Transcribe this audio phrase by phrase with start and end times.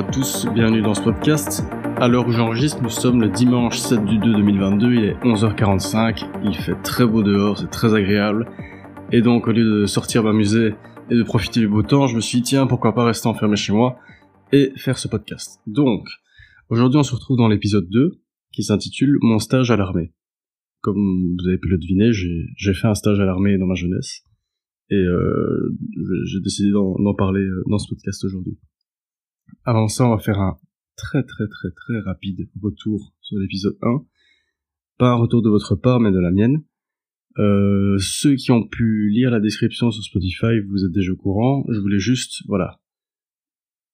[0.00, 1.62] À tous, bienvenue dans ce podcast.
[1.98, 6.26] À l'heure où j'enregistre, nous sommes le dimanche 7 du 2 2022, il est 11h45,
[6.42, 8.48] il fait très beau dehors, c'est très agréable.
[9.12, 10.72] Et donc au lieu de sortir m'amuser
[11.10, 13.56] et de profiter du beau temps, je me suis dit tiens, pourquoi pas rester enfermé
[13.56, 13.98] chez moi
[14.52, 15.60] et faire ce podcast.
[15.66, 16.08] Donc,
[16.70, 18.22] aujourd'hui on se retrouve dans l'épisode 2
[18.52, 20.14] qui s'intitule Mon stage à l'armée.
[20.80, 24.22] Comme vous avez pu le deviner, j'ai fait un stage à l'armée dans ma jeunesse
[24.88, 25.76] et euh,
[26.24, 28.56] j'ai décidé d'en parler euh, dans ce podcast aujourd'hui.
[29.64, 30.58] Avant ça, on va faire un
[30.96, 34.04] très très très très rapide retour sur l'épisode 1.
[34.98, 36.62] Pas un retour de votre part, mais de la mienne.
[37.38, 41.64] Euh, ceux qui ont pu lire la description sur Spotify, vous êtes déjà au courant.
[41.68, 42.80] Je voulais juste, voilà,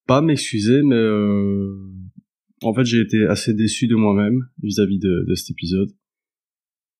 [0.06, 1.76] pas m'excuser, mais euh,
[2.62, 5.90] en fait j'ai été assez déçu de moi-même vis-à-vis de, cet épisode.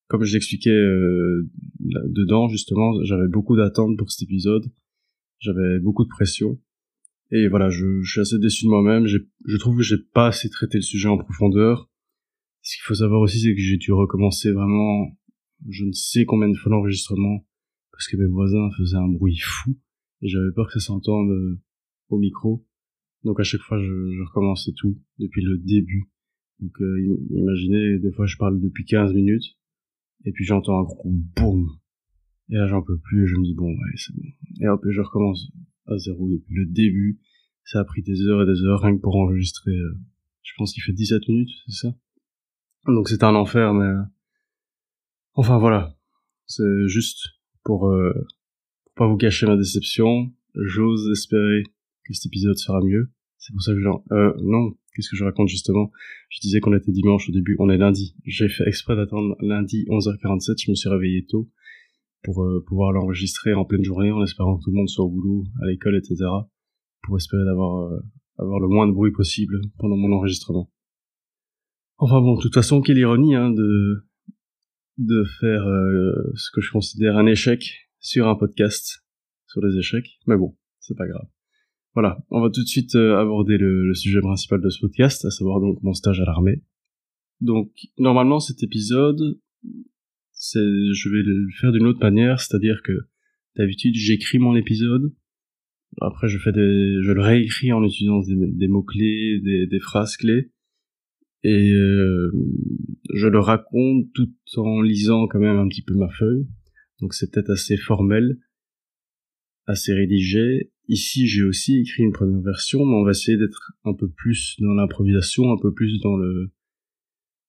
[0.08, 1.48] Comme je l'expliquais euh,
[1.80, 4.66] dedans, justement, j'avais beaucoup d'attentes pour cet épisode.
[5.40, 6.60] J'avais beaucoup de pression.
[7.32, 9.06] Et voilà, je, je suis assez déçu de moi-même.
[9.06, 11.90] Je trouve que j'ai pas assez traité le sujet en profondeur.
[12.62, 15.16] Ce qu'il faut savoir aussi, c'est que j'ai dû recommencer vraiment,
[15.68, 17.46] je ne sais combien de fois l'enregistrement,
[17.92, 19.78] parce que mes voisins faisaient un bruit fou,
[20.22, 21.60] et j'avais peur que ça s'entende euh,
[22.08, 22.66] au micro.
[23.22, 26.10] Donc à chaque fois, je, je recommençais tout, depuis le début.
[26.58, 29.56] Donc euh, imaginez, des fois je parle depuis 15 minutes,
[30.24, 31.68] et puis j'entends un gros boum.
[32.50, 34.24] Et là j'en peux plus, et je me dis bon, ouais, c'est bon.
[34.60, 35.52] Et hop, je recommence
[35.88, 37.18] à zéro depuis le début.
[37.64, 39.72] Ça a pris des heures et des heures rien que pour enregistrer.
[39.72, 39.98] Euh,
[40.42, 41.94] je pense qu'il fait 17 minutes, c'est ça?
[42.86, 43.84] Donc c'était un enfer, mais...
[43.84, 44.02] Euh,
[45.34, 45.96] enfin voilà.
[46.46, 47.18] C'est juste
[47.64, 48.12] pour, euh,
[48.84, 50.32] pour pas vous cacher ma déception.
[50.54, 51.64] J'ose espérer
[52.04, 53.10] que cet épisode sera mieux.
[53.38, 54.04] C'est pour ça que genre...
[54.12, 55.90] Euh, non, qu'est-ce que je raconte justement?
[56.30, 58.14] Je disais qu'on était dimanche au début, on est lundi.
[58.24, 61.50] J'ai fait exprès d'attendre lundi 11h47, je me suis réveillé tôt
[62.26, 65.08] pour euh, pouvoir l'enregistrer en pleine journée en espérant que tout le monde soit au
[65.08, 66.16] boulot, à l'école, etc.
[67.04, 68.00] pour espérer d'avoir euh,
[68.36, 70.68] avoir le moins de bruit possible pendant mon enregistrement.
[71.98, 74.04] Enfin bon, de toute façon, quelle ironie hein, de
[74.98, 79.04] de faire euh, ce que je considère un échec sur un podcast
[79.46, 81.26] sur les échecs, mais bon, c'est pas grave.
[81.94, 85.60] Voilà, on va tout de suite aborder le, sujet principal de ce podcast, à savoir
[85.60, 86.62] donc mon stage à l'armée.
[87.40, 89.38] Donc normalement cet épisode
[90.54, 92.92] je vais le faire d'une autre manière, c'est-à-dire que
[93.56, 95.12] d'habitude j'écris mon épisode,
[96.00, 96.38] après je
[97.12, 100.50] le réécris en utilisant des, mots clés, des, phrases clés,
[101.42, 102.32] et euh,
[103.14, 106.46] je le raconte tout en lisant quand même un petit peu ma feuille.
[107.00, 108.38] Donc c'est peut-être assez formel,
[109.66, 110.72] assez rédigé.
[110.88, 114.56] Ici j'ai aussi écrit une première version, mais on va essayer d'être un peu plus
[114.60, 116.50] dans l'improvisation, un peu plus dans le,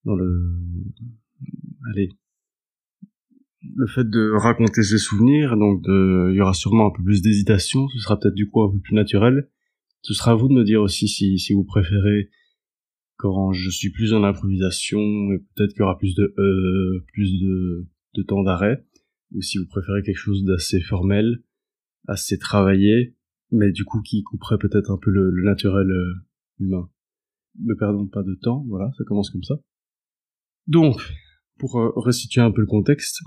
[0.06, 0.54] dans le,
[1.90, 2.10] allez,
[3.62, 7.22] le fait de raconter ses souvenirs, donc de, il y aura sûrement un peu plus
[7.22, 9.50] d'hésitation, ce sera peut-être du coup un peu plus naturel.
[10.02, 12.30] Ce sera à vous de me dire aussi si, si vous préférez
[13.18, 17.40] quand je suis plus en improvisation, et peut-être qu'il y aura plus de euh, plus
[17.42, 18.86] de, de temps d'arrêt,
[19.34, 21.44] ou si vous préférez quelque chose d'assez formel,
[22.08, 23.16] assez travaillé,
[23.52, 26.14] mais du coup qui couperait peut-être un peu le, naturel euh,
[26.60, 26.90] humain.
[27.60, 29.56] Ne perdons pas de temps, voilà, ça commence comme ça.
[30.68, 31.02] Donc,
[31.58, 33.22] pour euh, restituer un peu le contexte,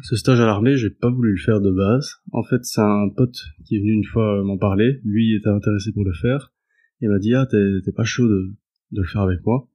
[0.00, 2.16] ce stage à l'armée, j'ai pas voulu le faire de base.
[2.32, 5.00] En fait, c'est un pote qui est venu une fois m'en parler.
[5.04, 6.52] Lui était intéressé pour le faire.
[7.00, 8.54] Il m'a dit, ah, t'es pas chaud de,
[8.92, 9.68] de le faire avec moi?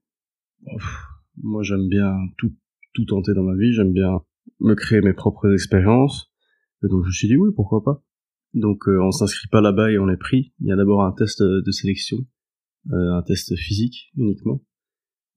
[1.44, 2.56] moi, j'aime bien tout,
[2.94, 3.74] tout tenter dans ma vie.
[3.74, 4.22] J'aime bien
[4.60, 6.32] me créer mes propres expériences.
[6.84, 8.04] Et donc, je me suis dit, oui, pourquoi pas?
[8.54, 10.54] Donc, euh, on s'inscrit pas là-bas et on est pris.
[10.62, 12.18] Il y a d'abord un test de sélection,
[12.92, 14.64] euh, un test physique uniquement.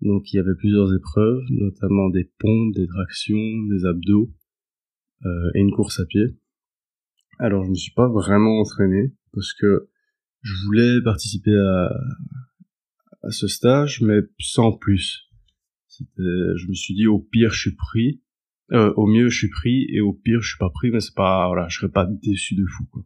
[0.00, 4.32] Donc, il y avait plusieurs épreuves, notamment des pompes, des tractions, des abdos
[5.24, 6.36] et une course à pied.
[7.38, 9.88] Alors je me suis pas vraiment entraîné parce que
[10.42, 11.92] je voulais participer à,
[13.22, 15.28] à ce stage, mais sans plus.
[16.18, 18.22] Je me suis dit au pire je suis pris,
[18.72, 21.14] euh, au mieux je suis pris et au pire je suis pas pris, mais c'est
[21.14, 23.02] pas voilà, je serais pas déçu de fou quoi.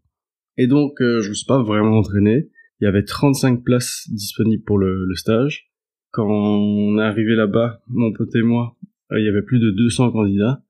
[0.56, 2.50] Et donc euh, je me suis pas vraiment entraîné.
[2.81, 5.71] Il y avait 35 places disponibles pour le, le stage.
[6.11, 8.77] Quand on est arrivé là-bas, mon pote et moi,
[9.11, 10.63] euh, il y avait plus de 200 candidats.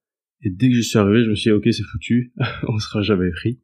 [0.44, 2.32] Et dès que je suis arrivé, je me suis dit, ok, c'est foutu,
[2.68, 3.60] on sera jamais pris.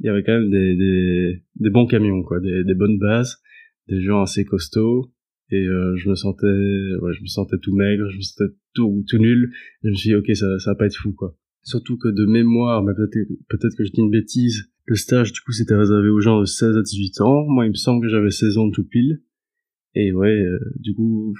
[0.00, 3.40] Il y avait quand même des, des, des bons camions, quoi, des, des, bonnes bases,
[3.88, 5.12] des gens assez costauds.
[5.50, 9.04] Et euh, je me sentais, ouais, je me sentais tout maigre, je me sentais tout,
[9.06, 9.52] tout nul.
[9.84, 11.36] Je me suis dit, ok, ça, ça va pas être fou, quoi.
[11.62, 15.40] Surtout que de mémoire, mais peut-être peut-être que je dis une bêtise, le stage, du
[15.40, 17.44] coup, c'était réservé aux gens de 16 à 18 ans.
[17.46, 19.22] Moi, il me semble que j'avais 16 ans tout pile.
[19.94, 21.34] Et ouais, euh, du coup,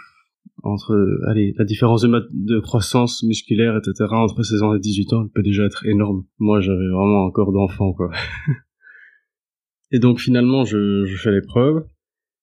[0.62, 5.22] entre allez la différence de, de croissance musculaire etc entre 16 ans et 18 ans
[5.24, 6.24] elle peut déjà être énorme.
[6.38, 8.10] Moi j'avais vraiment un corps d'enfant quoi.
[9.90, 11.84] Et donc finalement je, je fais l'épreuve.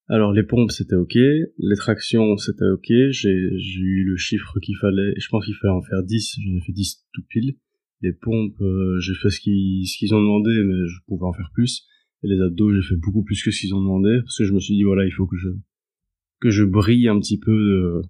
[0.08, 5.14] Alors les pompes c'était ok, les tractions c'était ok, j'ai eu le chiffre qu'il fallait,
[5.18, 7.56] je pense qu'il fallait en faire 10, j'en ai fait 10 tout pile.
[8.02, 11.88] Les pompes, euh, j'ai fait ce qu'ils ont demandé, mais je pouvais en faire plus.
[12.24, 14.54] Et les abdos, j'ai fait beaucoup plus que ce qu'ils ont demandé, parce que je
[14.54, 15.50] me suis dit voilà, il faut que je
[16.42, 18.02] que je brille un petit peu euh,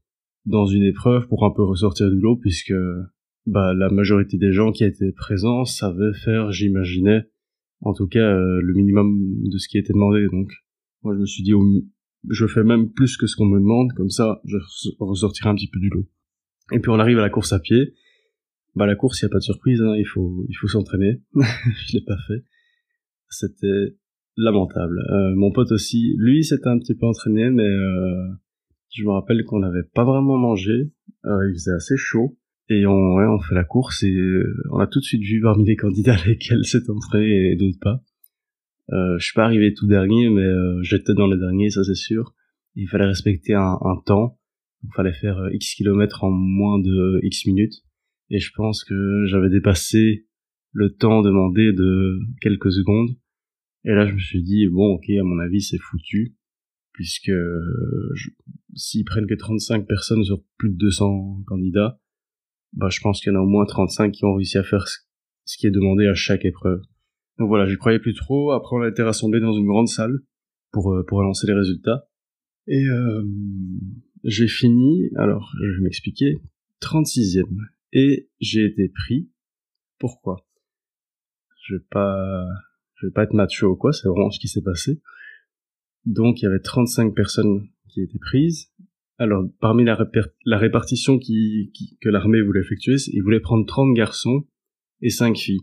[0.46, 2.74] dans une épreuve pour un peu ressortir du lot, puisque
[3.46, 7.24] bah la majorité des gens qui étaient présents savaient faire, j'imaginais,
[7.82, 10.26] en tout cas euh, le minimum de ce qui était demandé.
[10.32, 10.52] Donc
[11.04, 11.54] moi je me suis dit
[12.30, 14.58] je fais même plus que ce qu'on me demande, comme ça je
[15.00, 16.08] ressortirai un petit peu du lot.
[16.72, 17.94] Et puis on arrive à la course à pied.
[18.74, 21.22] Bah la course, il y a pas de surprise, hein, il faut il faut s'entraîner.
[21.36, 22.46] je l'ai pas fait.
[23.30, 23.98] C'était
[24.38, 25.00] lamentable.
[25.12, 28.28] Euh, mon pote aussi, lui, s'était un petit peu entraîné, mais euh,
[28.90, 30.92] je me rappelle qu'on n'avait pas vraiment mangé.
[31.26, 32.38] Euh, il faisait assez chaud.
[32.70, 34.16] Et on, ouais, on fait la course et
[34.72, 38.02] on a tout de suite vu parmi les candidats lesquels s'est entraîné et d'autres pas.
[38.92, 40.50] Euh, je suis pas arrivé tout dernier, mais
[40.82, 42.34] j'étais dans les derniers, ça c'est sûr.
[42.76, 44.38] Il fallait respecter un, un temps.
[44.84, 47.84] Il fallait faire X kilomètres en moins de X minutes.
[48.30, 50.26] Et je pense que j'avais dépassé
[50.72, 53.10] le temps demandé de quelques secondes.
[53.86, 56.36] Et là, je me suis dit, bon, ok, à mon avis, c'est foutu,
[56.94, 57.32] puisque
[58.76, 62.00] s'ils prennent que 35 personnes sur plus de 200 candidats,
[62.74, 64.88] bah, je pense qu'il y en a au moins 35 qui ont réussi à faire
[64.88, 66.82] ce qui est demandé à chaque épreuve.
[67.38, 68.52] Donc voilà, j'y croyais plus trop.
[68.52, 70.20] Après, on a été rassemblés dans une grande salle
[70.72, 72.08] pour, euh, pour annoncer les résultats.
[72.68, 73.24] Et euh,
[74.24, 76.38] j'ai fini, alors je vais m'expliquer,
[76.82, 77.46] 36e.
[77.94, 79.30] Et j'ai été pris.
[80.00, 80.46] Pourquoi?
[81.64, 82.46] Je vais pas
[83.02, 85.02] je vais pas être macho ou quoi, c'est vraiment ce qui s'est passé.
[86.06, 88.72] Donc il y avait 35 personnes qui étaient prises.
[89.18, 89.98] Alors parmi la,
[90.58, 94.48] répartition que l'armée voulait effectuer, ils voulaient prendre 30 garçons
[95.02, 95.62] et 5 filles.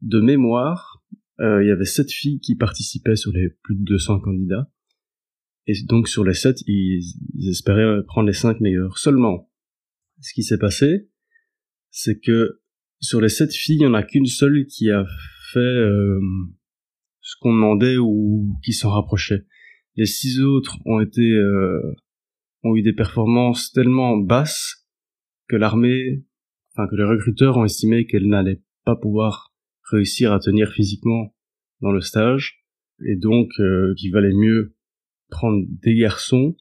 [0.00, 1.02] De mémoire,
[1.40, 4.70] euh, il y avait 7 filles qui participaient sur les plus de 200 candidats.
[5.66, 7.02] Et donc sur les 7, ils,
[7.34, 8.98] ils espéraient prendre les 5 meilleurs.
[8.98, 9.50] Seulement,
[10.20, 11.08] ce qui s'est passé,
[11.90, 12.60] c'est que
[13.00, 15.04] sur les 7 filles, il n'y en a qu'une seule qui a
[15.52, 16.20] fait euh,
[17.28, 19.44] ce qu'on demandait ou qui s'en rapprochait.
[19.96, 21.94] Les six autres ont été euh,
[22.64, 24.88] ont eu des performances tellement basses
[25.46, 26.24] que l'armée,
[26.72, 29.52] enfin que les recruteurs ont estimé qu'elle n'allait pas pouvoir
[29.90, 31.34] réussir à tenir physiquement
[31.82, 32.64] dans le stage
[33.04, 34.74] et donc euh, qu'il valait mieux
[35.28, 36.56] prendre des garçons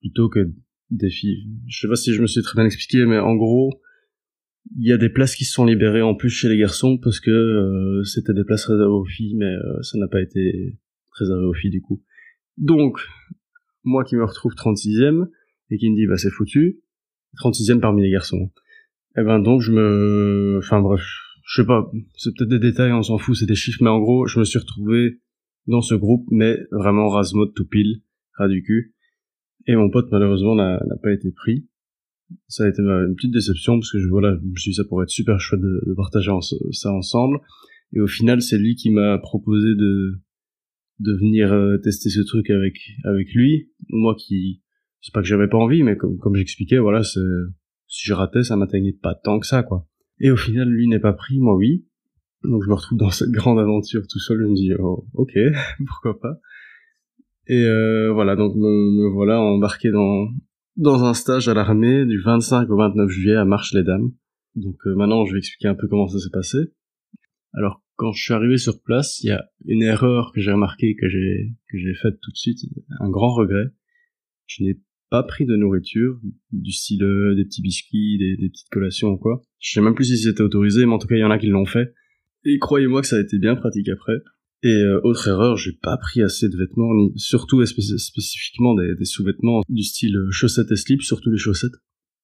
[0.00, 0.50] plutôt que
[0.88, 1.46] des filles.
[1.68, 3.82] Je sais pas si je me suis très bien expliqué, mais en gros,
[4.76, 7.20] il y a des places qui se sont libérées en plus chez les garçons parce
[7.20, 10.78] que euh, c'était des places réservées aux filles, mais euh, ça n'a pas été
[11.18, 12.02] réservé aux filles du coup.
[12.56, 13.00] Donc,
[13.84, 15.28] moi qui me retrouve 36ème
[15.70, 16.80] et qui me dit bah c'est foutu,
[17.38, 18.50] 36ème parmi les garçons.
[19.16, 21.02] Et eh ben donc je me, enfin bref,
[21.44, 23.98] je sais pas, c'est peut-être des détails, on s'en fout, c'est des chiffres, mais en
[23.98, 25.20] gros je me suis retrouvé
[25.66, 28.02] dans ce groupe, mais vraiment rasmode tout pile,
[28.34, 28.94] ras du cul.
[29.66, 31.66] Et mon pote malheureusement n'a pas été pris
[32.48, 34.84] ça a été une petite déception parce que je, voilà, je me suis dit ça
[34.84, 36.30] pourrait être super chouette de, partager
[36.72, 37.38] ça ensemble.
[37.92, 40.20] Et au final, c'est lui qui m'a proposé de
[41.00, 42.74] de venir euh, tester ce truc avec
[43.04, 43.70] avec lui.
[43.88, 44.62] Moi qui
[45.00, 47.18] c'est pas que j'avais pas envie, mais comme comme j'expliquais, voilà, si
[47.88, 49.86] je ratais, ça m'atteignait pas tant que ça, quoi.
[50.20, 51.86] Et au final, lui n'est pas pris, moi oui.
[52.44, 54.38] Donc je me retrouve dans cette grande aventure tout seul.
[54.42, 55.32] Je me dis, oh, ok,
[55.86, 56.38] pourquoi pas.
[57.46, 60.28] Et euh, voilà, donc me voilà embarqué dans
[60.80, 64.10] dans un stage à l'armée du 25 au 29 juillet à Marche-les-Dames.
[64.54, 66.58] Donc euh, maintenant, je vais expliquer un peu comment ça s'est passé.
[67.52, 70.96] Alors, quand je suis arrivé sur place, il y a une erreur que j'ai remarquée,
[70.96, 72.60] que j'ai que j'ai faite tout de suite,
[72.98, 73.66] un grand regret.
[74.46, 76.18] Je n'ai pas pris de nourriture,
[76.50, 77.00] du style
[77.36, 79.42] des petits biscuits, des, des, petites collations ou quoi.
[79.58, 81.38] Je sais même plus si c'était autorisé, mais en tout cas, il y en a
[81.38, 81.92] qui l'ont fait.
[82.44, 84.16] Et croyez-moi que ça a été bien pratique après.
[84.62, 89.04] Et euh, autre erreur, j'ai pas pris assez de vêtements, ni surtout spécifiquement des, des
[89.06, 91.76] sous-vêtements du style euh, chaussettes et slips, surtout les chaussettes.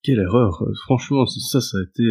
[0.03, 2.05] Quelle erreur euh, Franchement, ça, ça a été...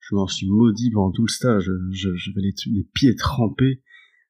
[0.00, 1.70] je m'en suis maudit pendant tout le stage.
[1.92, 3.82] J'avais les, les pieds trempés.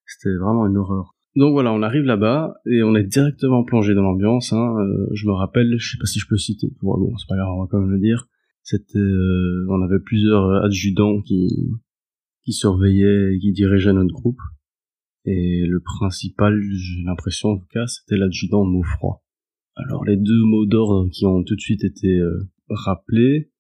[0.07, 1.15] C'était vraiment une horreur.
[1.35, 4.53] Donc voilà, on arrive là-bas et on est directement plongé dans l'ambiance.
[4.53, 4.75] Hein.
[5.15, 6.69] je me rappelle, je sais pas si je peux citer.
[6.83, 8.29] Bon, c'est pas grave, on va quand même le dire.
[8.63, 11.49] C'était, on avait plusieurs adjudants qui
[12.45, 14.41] qui surveillaient et qui dirigeaient notre groupe.
[15.25, 19.25] Et le principal, j'ai l'impression en tout cas, c'était l'adjudant mot froid.
[19.77, 23.51] Alors les deux mots d'ordre qui ont tout de suite été euh, rappelés,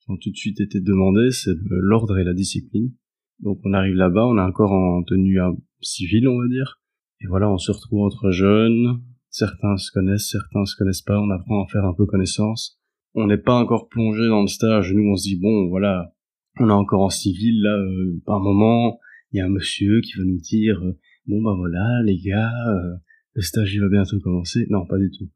[0.00, 2.92] qui ont tout de suite été demandés, c'est l'ordre et la discipline.
[3.40, 5.38] Donc on arrive là-bas, on est encore en tenue
[5.80, 6.80] civile, on va dire.
[7.20, 9.00] Et voilà, on se retrouve entre jeunes,
[9.30, 12.80] certains se connaissent, certains se connaissent pas, on apprend à faire un peu connaissance.
[13.14, 16.12] On n'est pas encore plongé dans le stage, nous on se dit bon voilà,
[16.58, 18.98] on est encore en civil là, euh, par moment,
[19.32, 22.52] il y a un monsieur qui va nous dire euh, bon bah voilà les gars,
[22.68, 22.96] euh,
[23.34, 24.66] le stage il va bientôt commencer.
[24.70, 25.28] Non, pas du tout.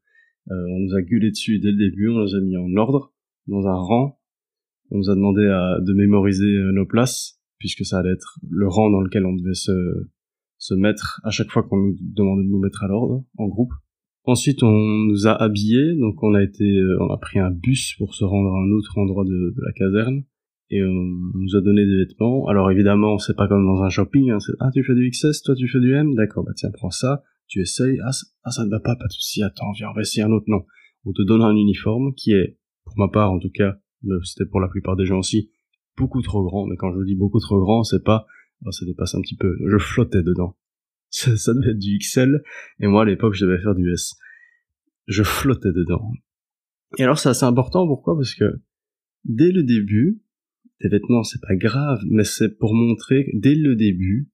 [0.51, 3.13] Euh, on nous a gueulé dessus dès le début, on nous a mis en ordre,
[3.47, 4.19] dans un rang.
[4.91, 8.67] On nous a demandé à, de mémoriser euh, nos places, puisque ça allait être le
[8.67, 9.73] rang dans lequel on devait se,
[10.57, 13.73] se mettre à chaque fois qu'on nous demandait de nous mettre à l'ordre, en groupe.
[14.23, 17.95] Ensuite, on nous a habillés, donc on a été, euh, on a pris un bus
[17.97, 20.23] pour se rendre à un autre endroit de, de la caserne,
[20.69, 20.91] et on
[21.33, 22.47] nous a donné des vêtements.
[22.47, 25.55] Alors évidemment, c'est pas comme dans un shopping, hein, ah tu fais du XS, toi
[25.55, 28.11] tu fais du M, d'accord, bah tiens prends ça, tu essayes, ah,
[28.43, 30.45] ah, ça ne va pas, pas de souci, attends, viens, on va essayer un autre.
[30.47, 30.65] Non,
[31.05, 33.77] on te donne un uniforme qui est, pour ma part en tout cas,
[34.23, 35.51] c'était pour la plupart des gens aussi,
[35.95, 36.67] beaucoup trop grand.
[36.67, 38.25] Mais quand je dis beaucoup trop grand, c'est pas,
[38.65, 39.57] oh, ça dépasse un petit peu.
[39.65, 40.55] Je flottais dedans.
[41.09, 42.43] Ça, ça devait être du XL,
[42.81, 44.15] et moi à l'époque je devais faire du S.
[45.07, 46.11] Je flottais dedans.
[46.97, 48.17] Et alors c'est assez important, pourquoi?
[48.17, 48.59] Parce que
[49.23, 50.21] dès le début,
[50.79, 54.29] tes vêtements c'est pas grave, mais c'est pour montrer que dès le début,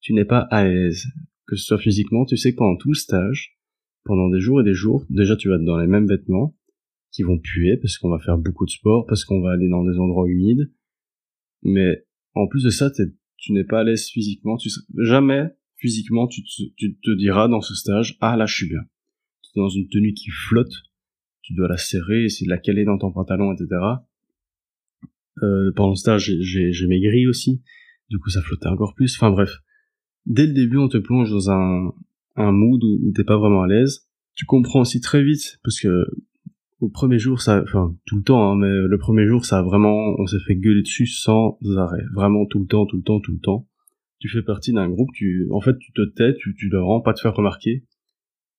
[0.00, 1.06] tu n'es pas à l'aise
[1.46, 3.58] que ce soit physiquement, tu sais que pendant tout le stage,
[4.04, 6.56] pendant des jours et des jours, déjà tu vas être dans les mêmes vêtements
[7.10, 9.84] qui vont puer parce qu'on va faire beaucoup de sport, parce qu'on va aller dans
[9.84, 10.72] des endroits humides.
[11.62, 14.56] Mais en plus de ça, tu n'es pas à l'aise physiquement.
[14.56, 18.68] Tu, jamais physiquement tu te, tu te diras dans ce stage, ah là je suis
[18.68, 18.80] bien.
[19.42, 20.72] Tu es dans une tenue qui flotte,
[21.42, 23.68] tu dois la serrer, essayer de la caler dans ton pantalon, etc.
[25.42, 27.62] Euh, pendant le stage, j'ai maigri aussi.
[28.10, 29.16] Du coup, ça flottait encore plus.
[29.16, 29.50] Enfin bref,
[30.26, 31.92] dès le début, on te plonge dans un,
[32.36, 34.08] un mood où, t'es pas vraiment à l'aise.
[34.34, 36.06] Tu comprends aussi très vite, parce que
[36.80, 39.62] au premier jour, ça, enfin tout le temps, hein, mais le premier jour, ça a
[39.62, 43.20] vraiment, on s'est fait gueuler dessus sans arrêt, vraiment tout le temps, tout le temps,
[43.20, 43.68] tout le temps.
[44.18, 47.14] Tu fais partie d'un groupe, tu, en fait, tu te tais, tu, tu rends pas
[47.14, 47.84] te faire remarquer,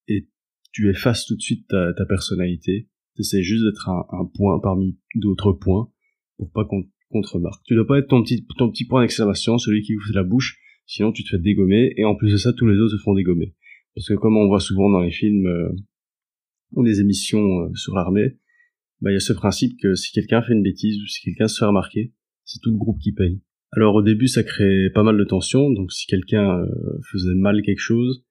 [0.07, 0.27] et
[0.71, 2.89] tu effaces tout de suite ta, ta personnalité.
[3.15, 5.89] T'essaies juste d'être un, un, point parmi d'autres points
[6.37, 7.63] pour pas qu'on te remarque.
[7.65, 10.59] Tu dois pas être ton petit, ton petit point d'exclamation, celui qui ouvre la bouche,
[10.85, 13.13] sinon tu te fais dégommer, et en plus de ça, tous les autres se font
[13.13, 13.53] dégommer.
[13.95, 15.69] Parce que comme on voit souvent dans les films euh,
[16.73, 18.37] ou les émissions euh, sur l'armée,
[19.01, 21.47] bah, il y a ce principe que si quelqu'un fait une bêtise ou si quelqu'un
[21.47, 22.13] se fait remarquer,
[22.43, 23.41] c'est tout le groupe qui paye.
[23.71, 26.67] Alors au début, ça crée pas mal de tension, donc si quelqu'un euh,
[27.11, 28.25] faisait mal quelque chose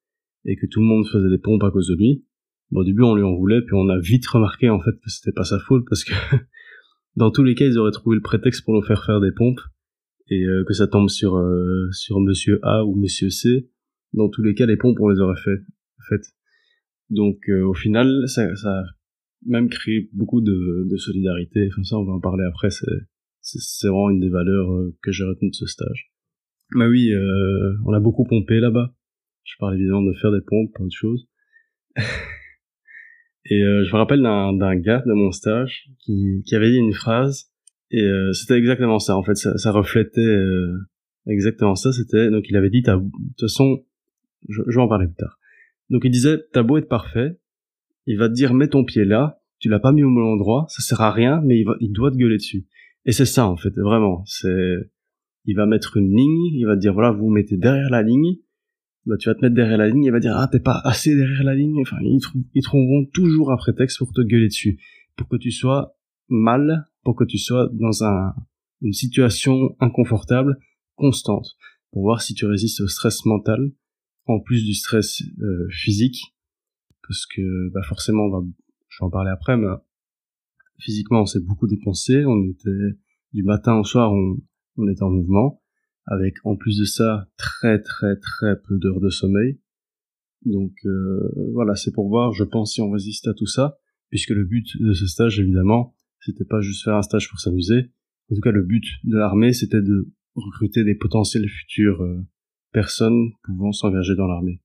[0.45, 2.25] et que tout le monde faisait des pompes à cause de lui,
[2.71, 5.11] bon, au début on lui en voulait, puis on a vite remarqué en fait que
[5.11, 6.13] c'était pas sa faute parce que
[7.17, 9.61] dans tous les cas, ils auraient trouvé le prétexte pour nous faire faire des pompes
[10.29, 13.71] et euh, que ça tombe sur euh, sur Monsieur A ou Monsieur C,
[14.13, 15.61] dans tous les cas, les pompes on les aurait fait.
[16.09, 16.23] fait.
[17.11, 18.85] Donc euh, au final, ça, ça a
[19.47, 21.69] même créé beaucoup de, de solidarité.
[21.71, 22.71] Enfin ça, on va en parler après.
[22.71, 22.87] C'est
[23.41, 26.11] c'est vraiment une des valeurs que j'ai retenues de ce stage.
[26.75, 27.13] Mais oui,
[27.85, 28.95] on a beaucoup pompé là-bas.
[29.43, 31.29] Je parle évidemment de faire des pompes, pas autre chose.
[33.47, 37.51] Et je me rappelle d'un gars de mon stage qui, qui avait dit une phrase
[37.95, 40.77] et euh, c'était exactement ça, en fait, ça, ça reflétait euh,
[41.29, 41.93] exactement ça.
[41.93, 43.85] C'était donc il avait dit, de toute façon,
[44.49, 45.39] je, je, vais en parler plus tard.
[45.91, 47.39] Donc il disait, t'as beau être parfait,
[48.07, 50.67] il va te dire mets ton pied là, tu l'as pas mis au bon endroit,
[50.69, 52.67] ça sert à rien, mais il, va, il doit te gueuler dessus.
[53.05, 54.25] Et c'est ça en fait, vraiment.
[54.27, 54.91] C'est,
[55.45, 58.39] il va mettre une ligne, il va te dire voilà, vous mettez derrière la ligne.
[59.07, 61.15] Bah, tu vas te mettre derrière la ligne, il va dire ah t'es pas assez
[61.15, 61.81] derrière la ligne.
[61.83, 62.21] Enfin, ils,
[62.55, 64.81] ils trouveront toujours un prétexte pour te gueuler dessus,
[65.17, 65.97] pour que tu sois
[66.29, 68.35] mal pour que tu sois dans un,
[68.81, 70.59] une situation inconfortable
[70.97, 71.57] constante,
[71.93, 73.73] pour voir si tu résistes au stress mental,
[74.27, 76.35] en plus du stress euh, physique,
[77.07, 78.47] parce que bah forcément, on va,
[78.89, 79.67] je vais en parler après, mais
[80.79, 82.97] physiquement, on s'est beaucoup dépensé, on était
[83.33, 84.39] du matin au soir, on,
[84.79, 85.63] on était en mouvement,
[86.07, 89.59] avec en plus de ça très très très peu d'heures de sommeil.
[90.45, 93.79] Donc euh, voilà, c'est pour voir, je pense, si on résiste à tout ça,
[94.11, 97.91] puisque le but de ce stage, évidemment, c'était pas juste faire un stage pour s'amuser.
[98.31, 102.21] En tout cas, le but de l'armée, c'était de recruter des potentiels futurs euh,
[102.73, 104.61] personnes pouvant s'engager dans l'armée.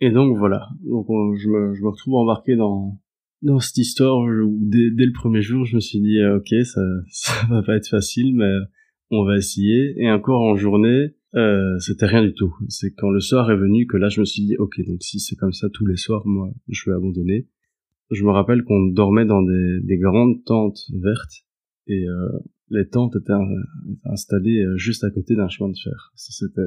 [0.00, 1.06] Et donc voilà, donc
[1.36, 2.98] je, me, je, me, retrouve embarqué dans
[3.42, 6.64] dans cette histoire où dès, dès, le premier jour, je me suis dit euh, ok,
[6.64, 8.52] ça ça va pas être facile, mais
[9.12, 9.94] on va essayer.
[9.96, 12.54] Et encore en journée, euh, c'était rien du tout.
[12.68, 15.20] C'est quand le soir est venu que là, je me suis dit ok, donc si
[15.20, 17.46] c'est comme ça tous les soirs, moi, je vais abandonner
[18.12, 21.46] je me rappelle qu'on dormait dans des, des, grandes tentes vertes
[21.86, 22.28] et euh,
[22.68, 23.32] les tentes étaient,
[24.04, 26.12] installées euh, juste à côté d'un chemin de fer.
[26.14, 26.60] C'était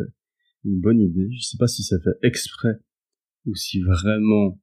[0.63, 1.29] une bonne idée.
[1.31, 2.79] Je sais pas si ça fait exprès
[3.45, 4.59] ou si vraiment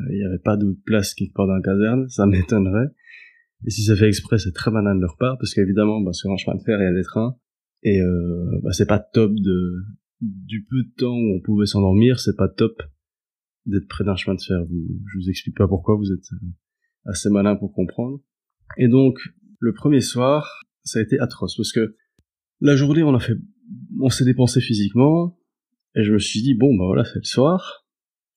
[0.00, 2.88] euh, il n'y avait pas de place quelque part dans la caserne, ça m'étonnerait.
[3.66, 6.30] Et si ça fait exprès, c'est très malin de leur part parce qu'évidemment, bah, sur
[6.30, 7.36] un chemin de fer, il y a des trains
[7.82, 9.82] et euh, bah, c'est pas top de
[10.20, 12.80] du peu de temps où on pouvait s'endormir, c'est pas top
[13.66, 14.64] d'être près d'un chemin de fer.
[14.64, 16.46] Vous, je vous explique pas pourquoi, vous êtes euh,
[17.06, 18.20] assez malin pour comprendre.
[18.78, 19.18] Et donc,
[19.58, 21.96] le premier soir, ça a été atroce, parce que
[22.60, 23.36] la journée, on a fait,
[24.00, 25.36] on s'est dépensé physiquement,
[25.96, 27.84] et je me suis dit, bon, bah voilà, c'est le soir,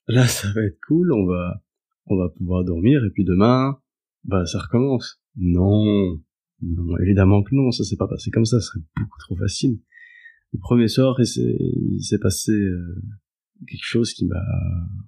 [0.08, 1.63] là ça va être cool, on va,
[2.08, 3.77] on va pouvoir dormir et puis demain,
[4.25, 5.22] bah ça recommence.
[5.36, 6.20] Non,
[6.62, 9.79] non, évidemment que non, ça s'est pas passé comme ça, ce serait beaucoup trop facile.
[10.53, 13.01] Le premier soir, il s'est passé euh,
[13.67, 14.41] quelque chose qui m'a,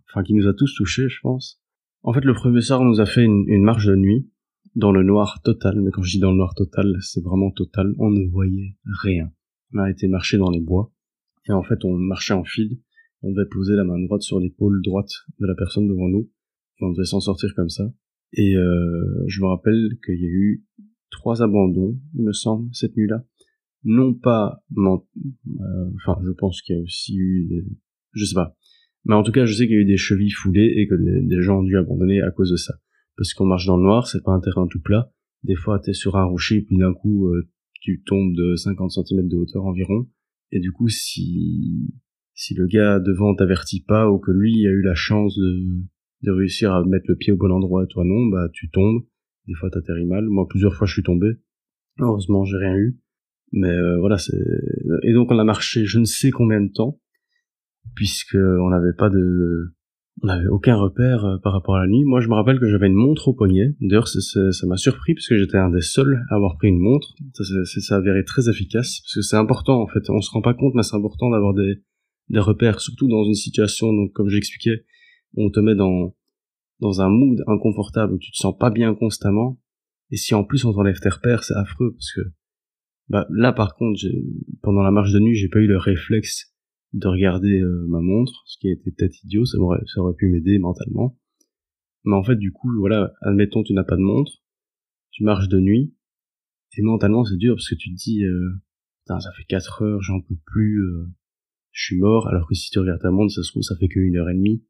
[0.09, 1.61] enfin qui nous a tous touchés, je pense.
[2.03, 4.29] En fait, le premier soir, on nous a fait une, une marche de nuit
[4.75, 7.95] dans le noir total, mais quand je dis dans le noir total, c'est vraiment total,
[7.97, 9.31] on ne voyait rien.
[9.73, 10.91] On a été marcher dans les bois,
[11.47, 12.79] et en fait, on marchait en file,
[13.21, 16.29] on devait poser la main droite sur l'épaule droite de la personne devant nous,
[16.79, 17.91] et on devait s'en sortir comme ça.
[18.33, 20.65] Et euh, je me rappelle qu'il y a eu
[21.09, 23.23] trois abandons, il me semble, cette nuit-là.
[23.83, 24.97] Non pas, euh,
[25.95, 27.63] enfin, je pense qu'il y a aussi eu, des...
[28.13, 28.55] je sais pas.
[29.05, 30.95] Mais en tout cas, je sais qu'il y a eu des chevilles foulées et que
[30.95, 32.73] des, gens ont dû abandonner à cause de ça.
[33.15, 35.11] Parce qu'on marche dans le noir, c'est pas un terrain tout plat.
[35.43, 37.47] Des fois, t'es sur un rocher, puis d'un coup, euh,
[37.79, 40.07] tu tombes de 50 cm de hauteur environ.
[40.51, 41.93] Et du coup, si,
[42.33, 45.83] si le gars devant t'avertit pas, ou que lui a eu la chance de,
[46.23, 49.03] de réussir à mettre le pied au bon endroit toi non, bah, tu tombes
[49.47, 50.25] des fois, t'atterris mal.
[50.25, 51.37] Moi, plusieurs fois, je suis tombé.
[51.99, 52.99] Heureusement, j'ai rien eu.
[53.53, 54.37] Mais euh, voilà, c'est...
[55.03, 56.99] Et donc, on a marché je ne sais combien de temps,
[57.95, 59.73] puisque on n'avait pas de...
[60.23, 62.03] On n'avait aucun repère euh, par rapport à la nuit.
[62.03, 63.75] Moi, je me rappelle que j'avais une montre au poignet.
[63.79, 67.13] D'ailleurs, ça m'a surpris, parce que j'étais un des seuls à avoir pris une montre.
[67.33, 70.09] Ça s'est avéré très efficace, parce que c'est important, en fait.
[70.09, 71.83] On se rend pas compte, mais c'est important d'avoir des,
[72.29, 74.83] des repères, surtout dans une situation, donc comme j'expliquais,
[75.35, 76.15] on te met dans
[76.79, 79.59] dans un mood inconfortable où tu te sens pas bien constamment,
[80.11, 82.21] et si en plus on t'enlève tes repères, c'est affreux parce que
[83.09, 83.99] bah là par contre,
[84.61, 86.53] pendant la marche de nuit, j'ai pas eu le réflexe
[86.93, 90.29] de regarder euh, ma montre, ce qui été peut-être idiot, ça aurait, ça aurait pu
[90.29, 91.17] m'aider mentalement.
[92.05, 94.31] Mais en fait, du coup, voilà, admettons tu n'as pas de montre,
[95.11, 95.93] tu marches de nuit,
[96.77, 98.51] et mentalement c'est dur parce que tu te dis, euh,
[99.07, 101.07] ça fait 4 heures, j'en peux plus, euh,
[101.71, 103.87] je suis mort, alors que si tu regardes ta montre, ça se trouve, ça fait
[103.87, 104.63] que une heure et demie,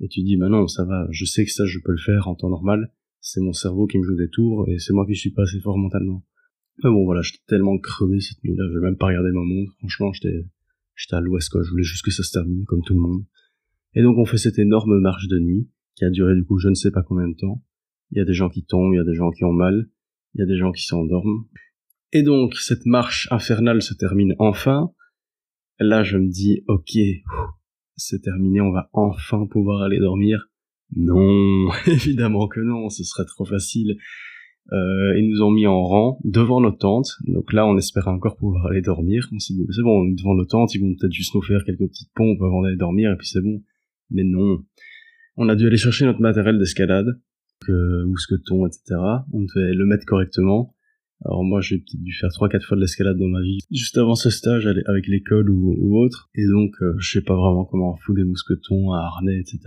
[0.00, 2.28] et tu dis, bah non, ça va, je sais que ça, je peux le faire
[2.28, 5.14] en temps normal, c'est mon cerveau qui me joue des tours, et c'est moi qui
[5.14, 6.24] suis pas assez fort mentalement.
[6.84, 10.12] Mais bon, voilà, j'étais tellement crevé cette nuit-là, je même pas regarder ma montre, franchement,
[10.12, 10.44] j'étais,
[10.94, 13.24] j'étais à l'ouest, quoi, je voulais juste que ça se termine, comme tout le monde.
[13.94, 16.68] Et donc, on fait cette énorme marche de nuit, qui a duré, du coup, je
[16.68, 17.62] ne sais pas combien de temps.
[18.10, 19.88] Il y a des gens qui tombent, il y a des gens qui ont mal,
[20.34, 21.46] il y a des gens qui s'endorment.
[22.12, 24.92] Et donc, cette marche infernale se termine enfin.
[25.78, 26.96] Là, je me dis, ok,
[27.96, 30.48] c'est terminé, on va enfin pouvoir aller dormir.
[30.94, 33.96] Non, évidemment que non, ce serait trop facile.
[34.72, 37.10] Euh, ils nous ont mis en rang devant nos tentes.
[37.26, 39.28] Donc là, on espérait encore pouvoir aller dormir.
[39.32, 41.86] On s'est dit, c'est bon, devant nos tentes, ils vont peut-être juste nous faire quelques
[41.88, 43.62] petites pompes avant d'aller dormir, et puis c'est bon.
[44.10, 44.64] Mais non.
[45.36, 47.20] On a dû aller chercher notre matériel d'escalade,
[47.60, 48.96] que mousqueton, etc.
[49.32, 50.75] On devait le mettre correctement.
[51.24, 53.96] Alors moi, j'ai peut-être dû faire trois, quatre fois de l'escalade dans ma vie, juste
[53.96, 56.28] avant ce stage avec l'école ou, autre.
[56.34, 59.58] Et donc, euh, je sais pas vraiment comment on fout des mousquetons, à harnais, etc.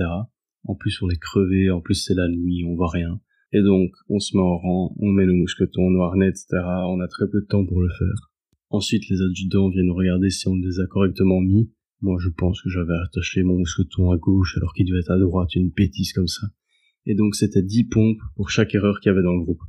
[0.64, 3.20] En plus, on les crever, en plus c'est la nuit, on voit rien.
[3.52, 6.48] Et donc, on se met en rang, on met nos mousquetons, nos harnais, etc.
[6.88, 8.32] On a très peu de temps pour le faire.
[8.70, 11.72] Ensuite, les adjudants viennent regarder si on les a correctement mis.
[12.02, 15.18] Moi, je pense que j'avais attaché mon mousqueton à gauche alors qu'il devait être à
[15.18, 16.48] droite, une bêtise comme ça.
[17.08, 19.62] Et donc, c'était 10 pompes pour chaque erreur qu'il y avait dans le groupe.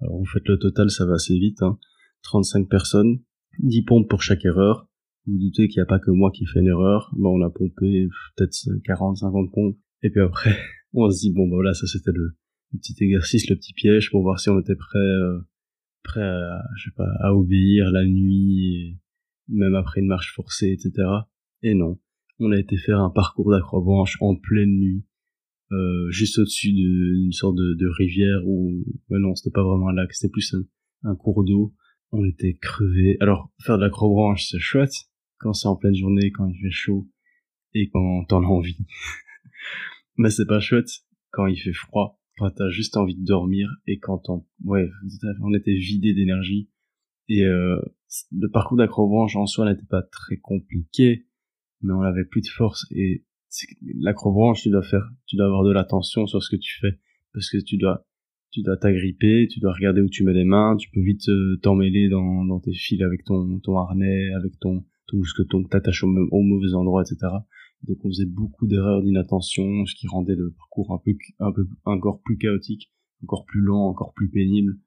[0.00, 1.62] Alors vous faites le total, ça va assez vite.
[1.62, 1.78] Hein.
[2.22, 3.20] 35 personnes,
[3.60, 4.88] 10 pompes pour chaque erreur.
[5.26, 7.10] Vous, doutez qu'il n'y a pas que moi qui fais une erreur.
[7.16, 8.54] Bon, on a pompé peut-être
[8.84, 9.78] 40, 50 pompes.
[10.02, 10.56] Et puis après,
[10.92, 12.36] on se dit, bon, bah voilà, ça c'était le,
[12.72, 15.38] petit exercice, le petit piège pour voir si on était prêt, euh,
[16.02, 18.98] prêt à, je sais pas, à obéir la nuit,
[19.48, 21.08] même après une marche forcée, etc.
[21.62, 21.98] Et non.
[22.40, 25.04] On a été faire un parcours d'acrobranche en pleine nuit
[25.72, 29.94] euh, juste au-dessus d'une sorte de, de, rivière où, ouais non, c'était pas vraiment un
[29.94, 30.54] lac, c'était plus
[31.02, 31.74] un, cours d'eau.
[32.12, 33.16] On était crevés.
[33.20, 34.94] Alors, faire de l'acrobranche, c'est chouette
[35.38, 37.08] quand c'est en pleine journée, quand il fait chaud
[37.74, 38.78] et quand t'en as envie.
[40.16, 40.90] Mais c'est pas chouette
[41.30, 44.88] quand il fait froid, quand t'as juste envie de dormir et quand on, ouais,
[45.42, 46.70] on était vidé d'énergie.
[47.28, 47.80] Et euh,
[48.30, 51.26] le parcours d'acrobranche en soi n'était pas très compliqué,
[51.82, 53.24] mais on avait plus de force et
[53.98, 56.98] l'acrobranche, tu dois faire, tu dois avoir de l'attention sur ce que tu fais,
[57.32, 58.06] parce que tu dois,
[58.50, 61.58] tu dois t'agripper, tu dois regarder où tu mets les mains, tu peux vite euh,
[61.62, 66.04] t'emmêler dans, dans tes fils avec ton, ton harnais, avec ton, ton mousqueton que t'attaches
[66.04, 67.32] au, au mauvais endroit, etc.
[67.86, 71.68] Donc on faisait beaucoup d'erreurs d'inattention, ce qui rendait le parcours un peu, un peu,
[71.84, 72.90] encore plus chaotique,
[73.22, 74.78] encore plus lent, encore plus pénible.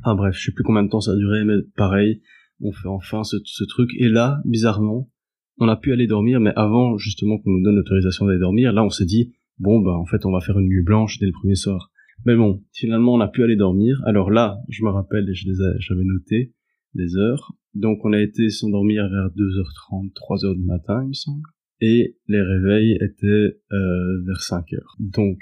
[0.00, 2.22] Enfin bref, je sais plus combien de temps ça a duré, mais pareil,
[2.60, 3.90] on fait enfin ce, ce truc.
[3.98, 5.10] Et là, bizarrement,
[5.58, 8.84] on a pu aller dormir, mais avant justement qu'on nous donne l'autorisation d'aller dormir, là
[8.84, 11.32] on s'est dit bon bah en fait on va faire une nuit blanche dès le
[11.32, 11.90] premier soir.
[12.26, 14.00] Mais bon, finalement on a pu aller dormir.
[14.04, 16.52] Alors là, je me rappelle et je les j'avais noté
[16.94, 17.52] les heures.
[17.74, 21.42] Donc on a été s'endormir vers 2h30, 3h du matin, il me semble.
[21.80, 24.96] et les réveils étaient euh, vers 5 heures.
[24.98, 25.38] Donc,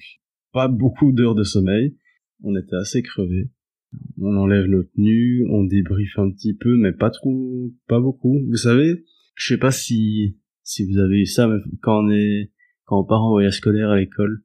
[0.52, 1.96] pas beaucoup d'heures de sommeil.
[2.42, 3.50] On était assez crevés.
[4.20, 8.38] On enlève nos tenues, on débriefe un petit peu, mais pas trop, pas beaucoup.
[8.46, 9.04] Vous savez,
[9.38, 12.50] je sais pas si si vous avez eu ça, mais quand on est
[12.84, 14.42] quand on part en voyage scolaire à l'école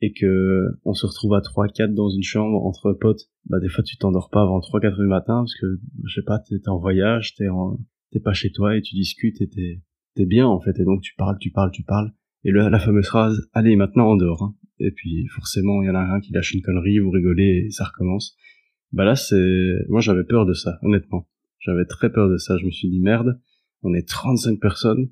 [0.00, 3.68] et que on se retrouve à 3 4 dans une chambre entre potes, bah des
[3.68, 6.68] fois tu t'endors pas avant 3 4 du matin parce que je sais pas, t'es
[6.68, 7.78] en voyage, t'es en
[8.10, 9.80] t'es pas chez toi et tu discutes et t'es
[10.16, 12.12] t'es bien en fait et donc tu parles, tu parles, tu parles
[12.44, 14.56] et le, la fameuse phrase allez maintenant on dort hein.
[14.80, 17.70] et puis forcément il y en a un qui lâche une connerie, vous rigolez et
[17.70, 18.36] ça recommence.
[18.90, 21.28] Bah là c'est moi j'avais peur de ça honnêtement.
[21.60, 23.40] J'avais très peur de ça, je me suis dit merde,
[23.82, 25.10] on est 35 personnes.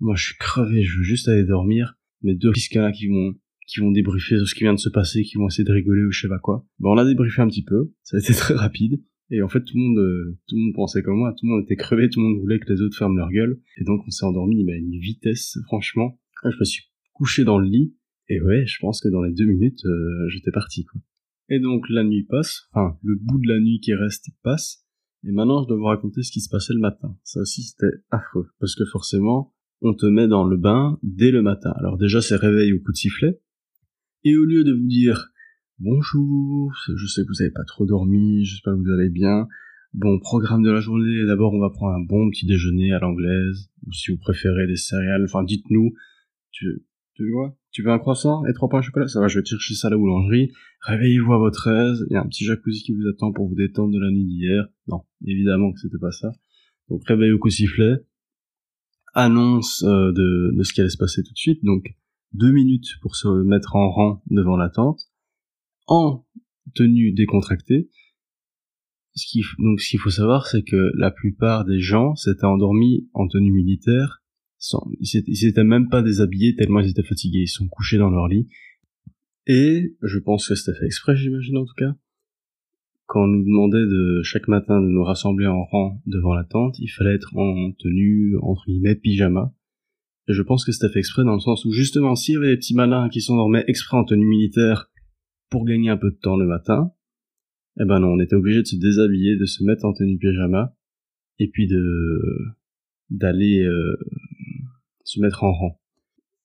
[0.00, 1.94] Moi je suis crevé, je veux juste aller dormir.
[2.22, 3.34] Mais deux là qui vont
[3.66, 6.04] qui vont débriefer sur ce qui vient de se passer, qui vont essayer de rigoler
[6.04, 6.64] ou je sais pas quoi.
[6.78, 9.00] Bah on a débriefé un petit peu, ça a été très rapide.
[9.30, 11.52] Et en fait, tout le monde, euh, tout le monde pensait comme moi, tout le
[11.52, 13.60] monde était crevé, tout le monde voulait que les autres ferment leur gueule.
[13.76, 16.20] Et donc, on s'est endormi, mais à une vitesse, franchement.
[16.44, 17.96] Je me suis couché dans le lit,
[18.28, 21.00] et ouais, je pense que dans les deux minutes, euh, j'étais parti, quoi.
[21.48, 24.85] Et donc, la nuit passe, enfin, le bout de la nuit qui reste passe,
[25.24, 27.16] et maintenant, je dois vous raconter ce qui se passait le matin.
[27.24, 31.42] Ça aussi, c'était affreux, parce que forcément, on te met dans le bain dès le
[31.42, 31.72] matin.
[31.76, 33.40] Alors déjà, c'est réveil au coup de sifflet,
[34.24, 35.30] et au lieu de vous dire,
[35.78, 39.46] Bonjour, je sais que vous avez pas trop dormi, j'espère que vous allez bien.
[39.92, 43.70] Bon, programme de la journée, d'abord on va prendre un bon petit déjeuner à l'anglaise,
[43.86, 45.92] ou si vous préférez des céréales, enfin dites-nous,
[46.50, 49.06] tu, tu vois, tu veux un croissant et trois pains au chocolat?
[49.06, 52.14] Ça va, je vais te chercher ça à la boulangerie, réveillez-vous à votre aise, il
[52.14, 54.66] y a un petit jacuzzi qui vous attend pour vous détendre de la nuit d'hier.
[54.88, 56.32] Non, évidemment que c'était pas ça.
[56.88, 57.96] Donc réveil au sifflet,
[59.12, 61.84] annonce euh, de, de ce qui allait se passer tout de suite, donc
[62.32, 65.10] deux minutes pour se mettre en rang devant la tente,
[65.86, 66.24] en
[66.74, 67.90] tenue décontractée.
[69.16, 73.06] Ce qu'il, donc ce qu'il faut savoir, c'est que la plupart des gens s'étaient endormis
[73.12, 74.22] en tenue militaire.
[75.00, 77.42] Ils, s'étaient, même pas déshabillés tellement ils étaient fatigués.
[77.42, 78.48] Ils sont couchés dans leur lit.
[79.46, 81.94] Et je pense que c'était fait exprès, j'imagine en tout cas.
[83.06, 86.78] Quand on nous demandait de chaque matin de nous rassembler en rang devant la tente,
[86.80, 89.54] il fallait être en tenue entre guillemets pyjama.
[90.28, 92.48] Et je pense que c'était fait exprès dans le sens où justement s'il y avait
[92.48, 94.90] des petits malins qui s'endormaient exprès en tenue militaire
[95.50, 96.90] pour gagner un peu de temps le matin,
[97.78, 100.74] eh ben non, on était obligé de se déshabiller, de se mettre en tenue pyjama,
[101.38, 102.20] et puis de
[103.10, 103.96] d'aller euh,
[105.04, 105.80] se mettre en rang.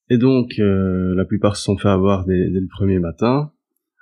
[0.10, 3.52] Et donc, euh, la plupart se sont fait avoir dès, le premier matin.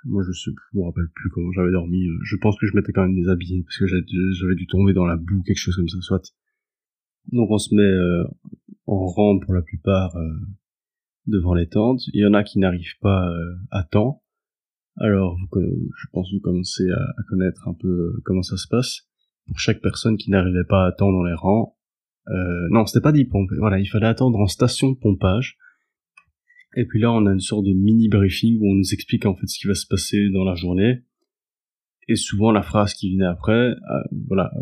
[0.04, 2.08] Moi, je, sais, je me rappelle plus comment j'avais dormi.
[2.24, 5.16] Je pense que je m'étais quand même déshabillé parce que j'avais dû tomber dans la
[5.16, 6.32] boue, quelque chose comme ça, soit.
[7.32, 8.24] Donc, on se met euh,
[8.86, 10.16] en rang pour la plupart
[11.26, 12.00] devant les tentes.
[12.12, 13.30] Il y en a qui n'arrivent pas
[13.70, 14.22] à temps.
[15.00, 19.08] Alors, je pense que vous commencez à, connaître un peu euh, comment ça se passe.
[19.46, 21.76] Pour chaque personne qui n'arrivait pas à attendre dans les rangs,
[22.30, 23.50] euh, non, c'était pas dit pompe.
[23.58, 25.56] Voilà, il fallait attendre en station pompage.
[26.76, 29.34] Et puis là, on a une sorte de mini briefing où on nous explique en
[29.34, 31.02] fait ce qui va se passer dans la journée.
[32.08, 33.76] Et souvent, la phrase qui venait après, euh,
[34.28, 34.52] voilà,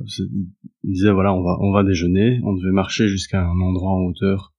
[0.84, 2.40] il disait voilà, on va, on va déjeuner.
[2.44, 4.54] On devait marcher jusqu'à un endroit en hauteur,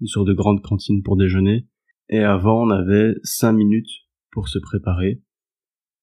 [0.00, 1.66] une sorte de grande cantine pour déjeuner.
[2.08, 3.90] Et avant, on avait cinq minutes
[4.30, 5.22] pour se préparer.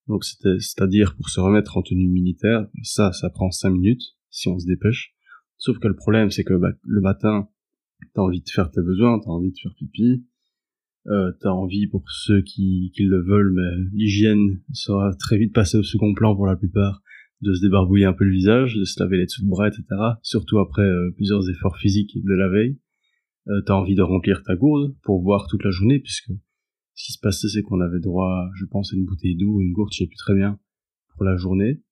[0.07, 4.59] Donc c'est-à-dire pour se remettre en tenue militaire, ça, ça prend cinq minutes si on
[4.59, 5.14] se dépêche.
[5.57, 7.47] Sauf que le problème, c'est que bah, le matin,
[8.13, 10.25] t'as envie de faire tes besoins, t'as envie de faire pipi,
[11.07, 15.77] euh, t'as envie pour ceux qui, qui le veulent, mais l'hygiène sera très vite passée
[15.77, 17.01] au second plan pour la plupart,
[17.41, 19.83] de se débarbouiller un peu le visage, de se laver les dessous de bras, etc.
[20.21, 22.77] Surtout après euh, plusieurs efforts physiques de la veille.
[23.47, 26.31] Euh, t'as envie de remplir ta gourde pour boire toute la journée, puisque
[26.95, 29.73] ce qui se passait, c'est qu'on avait droit, je pense, à une bouteille d'eau, une
[29.73, 30.57] gourde, je sais plus très bien,
[31.13, 31.83] pour la journée.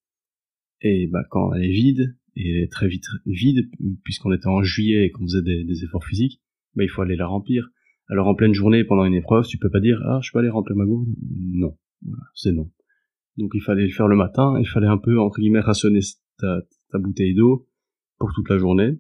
[0.81, 3.69] Et bah, quand elle est vide, et très vite vide,
[4.03, 6.41] puisqu'on était en juillet et qu'on faisait des, efforts physiques,
[6.75, 7.69] bah, il faut aller la remplir.
[8.07, 10.49] Alors en pleine journée, pendant une épreuve, tu peux pas dire, ah, je peux aller
[10.49, 11.09] remplir ma gourde?
[11.21, 11.77] Non.
[12.01, 12.69] Voilà, c'est non.
[13.37, 15.99] Donc il fallait le faire le matin, il fallait un peu, entre guillemets, rationner
[16.37, 16.61] ta,
[16.99, 17.67] bouteille d'eau
[18.19, 18.99] pour toute la journée.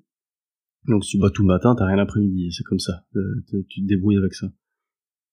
[0.87, 3.05] Donc tu bois tout le matin, t'as rien l'après-midi, c'est comme ça.
[3.15, 4.51] Euh, tu te débrouilles avec ça.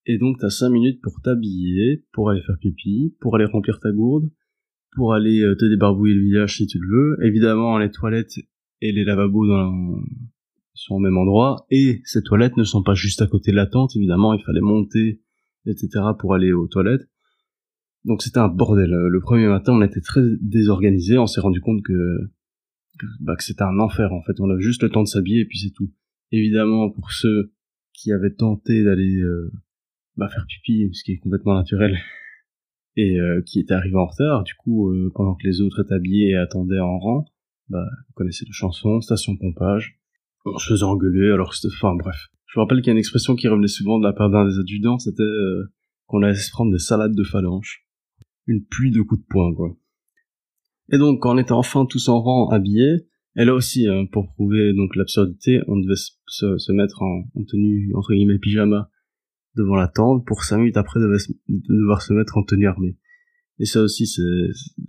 [0.06, 3.90] Et donc t'as 5 minutes pour t'habiller, pour aller faire pipi, pour aller remplir ta
[3.92, 4.30] gourde,
[4.92, 7.26] pour aller euh, te débarbouiller le visage si tu le veux.
[7.26, 8.38] Évidemment, les toilettes
[8.80, 9.46] et les lavabos
[10.74, 13.66] sont au même endroit, et ces toilettes ne sont pas juste à côté de la
[13.66, 15.20] tente, évidemment, il fallait monter,
[15.66, 15.88] etc.
[16.18, 17.06] pour aller aux toilettes.
[18.04, 18.90] Donc c'était un bordel.
[18.90, 22.30] Le premier matin, on était très désorganisé, on s'est rendu compte que,
[23.20, 24.40] bah, que c'était un enfer en fait.
[24.40, 25.92] On avait juste le temps de s'habiller et puis c'est tout.
[26.32, 27.52] Évidemment, pour ceux
[27.92, 29.52] qui avaient tenté d'aller euh,
[30.16, 31.98] bah, faire pipi, ce qui est complètement naturel,
[32.96, 34.44] et euh, qui était arrivé en retard.
[34.44, 37.24] Du coup, euh, pendant que les autres étaient habillés et attendaient en rang,
[37.68, 39.98] bah, vous connaissez la chanson, station pompage.
[40.44, 42.98] On se faisait engueuler, alors c'était, enfin bref, Je me rappelle qu'il y a une
[42.98, 45.70] expression qui revenait souvent de la part d'un des adjudants, c'était euh,
[46.06, 47.86] qu'on allait se prendre des salades de phalanges.
[48.46, 49.76] Une pluie de coups de poing, quoi.
[50.92, 54.28] Et donc, quand on était enfin tous en rang habillés, et là aussi, hein, pour
[54.32, 58.89] prouver donc l'absurdité, on devait se, se mettre en, en, tenue entre guillemets pyjama
[59.56, 62.96] devant la tente pour cinq minutes après devait devoir se mettre en tenue armée.
[63.58, 64.22] Et ça aussi, c'est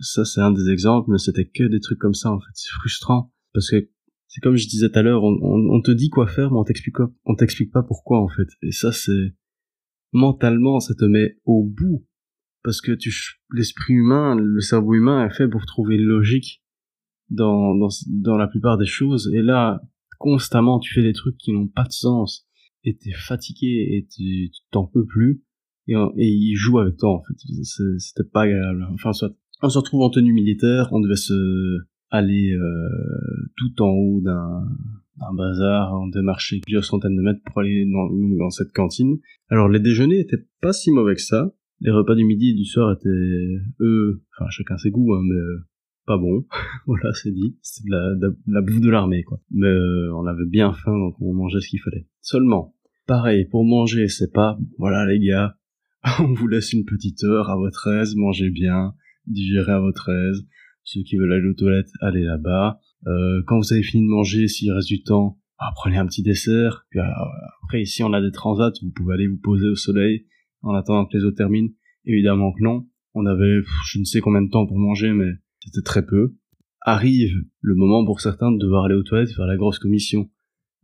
[0.00, 2.52] ça, c'est un des exemples, mais c'était que des trucs comme ça en fait.
[2.54, 3.88] C'est frustrant parce que
[4.28, 6.96] c'est comme je disais tout à l'heure, on, te dit quoi faire, mais on t'explique
[7.26, 8.48] on t'explique pas pourquoi en fait.
[8.62, 9.34] Et ça, c'est
[10.12, 12.06] mentalement, ça te met au bout
[12.64, 13.12] parce que tu
[13.52, 16.62] l'esprit humain, le cerveau humain est fait pour trouver une logique
[17.28, 19.30] dans, dans, dans la plupart des choses.
[19.34, 19.82] Et là,
[20.18, 22.48] constamment, tu fais des trucs qui n'ont pas de sens.
[22.84, 25.42] Et t'es fatigué et tu t'en peux plus.
[25.88, 27.34] Et, et il joue avec toi, en fait.
[27.98, 28.86] C'était pas agréable.
[28.92, 31.78] Enfin, soit, on se retrouve en tenue militaire, on devait se
[32.10, 34.66] aller euh, tout en haut d'un
[35.20, 39.18] un bazar, on marcher plusieurs centaines de mètres pour aller dans, dans cette cantine.
[39.48, 41.52] Alors les déjeuners étaient pas si mauvais que ça.
[41.80, 43.08] Les repas du midi et du soir étaient,
[43.80, 45.64] eux, enfin chacun ses goûts, hein, mais euh,
[46.06, 46.44] pas bon.
[46.86, 47.56] voilà, c'est dit.
[47.62, 49.40] C'est de la, de la, bouffe de l'armée, quoi.
[49.50, 52.06] Mais euh, on avait bien faim, donc on mangeait ce qu'il fallait.
[52.20, 52.74] Seulement,
[53.06, 55.56] pareil, pour manger, c'est pas, voilà les gars,
[56.20, 58.94] on vous laisse une petite heure à votre aise, mangez bien,
[59.26, 60.46] digérez à votre aise.
[60.84, 62.80] Ceux qui veulent aller aux toilettes, allez là-bas.
[63.06, 66.22] Euh, quand vous avez fini de manger, s'il reste du temps, ah, prenez un petit
[66.22, 66.86] dessert.
[66.90, 67.04] Puis, euh,
[67.62, 70.26] après, ici, on a des transats, vous pouvez aller vous poser au soleil
[70.62, 71.68] en attendant que les autres terminent.
[72.04, 72.86] Évidemment que non.
[73.14, 75.30] On avait je ne sais combien de temps pour manger, mais
[75.64, 76.34] c'était très peu.
[76.80, 80.28] Arrive le moment pour certains de devoir aller aux toilettes faire la grosse commission.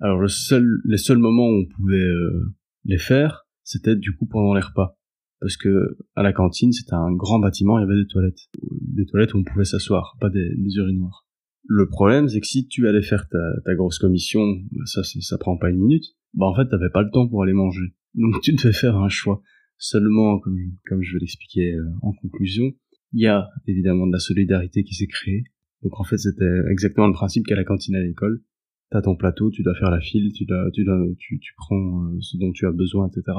[0.01, 4.27] Alors le seul, les seuls moments où on pouvait euh, les faire, c'était du coup
[4.27, 4.97] pendant les repas.
[5.41, 8.49] Parce que à la cantine, c'était un grand bâtiment, il y avait des toilettes.
[8.81, 11.27] Des toilettes où on pouvait s'asseoir, pas des, des urinoirs.
[11.65, 14.41] Le problème, c'est que si tu allais faire ta, ta grosse commission,
[14.73, 17.43] bah, ça, ça, prend pas une minute, bah en fait, t'avais pas le temps pour
[17.43, 17.95] aller manger.
[18.15, 19.43] Donc tu devais faire un choix.
[19.77, 22.73] Seulement, comme, comme je vais l'expliquer euh, en conclusion,
[23.13, 25.45] il y a évidemment de la solidarité qui s'est créée.
[25.83, 28.43] Donc en fait, c'était exactement le principe qu'à la cantine à l'école.
[28.91, 32.05] T'as ton plateau, tu dois faire la file, tu dois, tu dois, tu, tu prends
[32.05, 33.37] euh, ce dont tu as besoin, etc.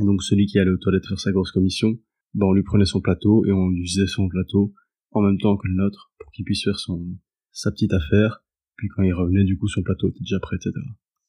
[0.00, 1.98] Et donc celui qui allait aux toilettes faire sa grosse commission,
[2.34, 4.74] ben on lui prenait son plateau et on lui faisait son plateau
[5.12, 7.16] en même temps que le nôtre pour qu'il puisse faire son
[7.52, 8.42] sa petite affaire.
[8.76, 10.72] Puis quand il revenait, du coup, son plateau était déjà prêt, etc.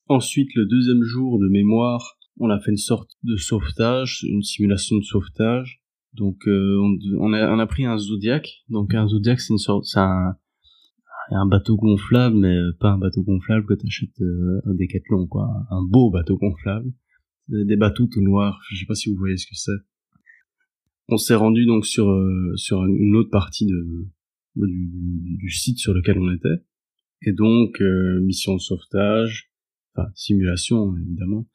[0.08, 4.98] Ensuite, le deuxième jour de mémoire, on a fait une sorte de sauvetage, une simulation
[4.98, 5.82] de sauvetage.
[6.16, 6.80] Donc euh,
[7.20, 8.64] on, a, on a pris un Zodiac.
[8.70, 10.36] Donc un Zodiac c'est une sorte, c'est un,
[11.32, 15.84] un bateau gonflable, mais pas un bateau gonflable que t'achètes euh, un décathlon quoi, un
[15.84, 16.92] beau bateau gonflable.
[17.48, 19.72] Des bateaux tout noirs, je sais pas si vous voyez ce que c'est.
[21.10, 24.08] On s'est rendu donc sur euh, sur une autre partie de
[24.56, 26.64] du, du, site sur lequel on était,
[27.24, 27.82] et donc
[28.22, 29.52] mission de sauvetage,
[29.94, 31.46] enfin simulation évidemment,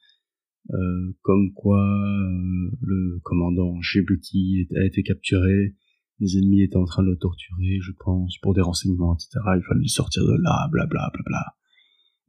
[0.69, 5.75] euh, comme quoi euh, le commandant Djibouti a été capturé,
[6.19, 9.29] les ennemis étaient en train de le torturer, je pense, pour des renseignements, etc.
[9.55, 10.87] Il fallait sortir de là, blablabla.
[10.87, 11.55] Bla, bla, bla.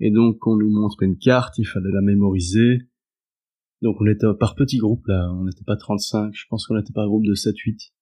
[0.05, 2.89] Et donc on nous montre une carte, il fallait la mémoriser.
[3.83, 6.93] Donc on était par petits groupes là, on n'était pas 35, je pense qu'on était
[6.93, 7.93] par groupe de 7-8,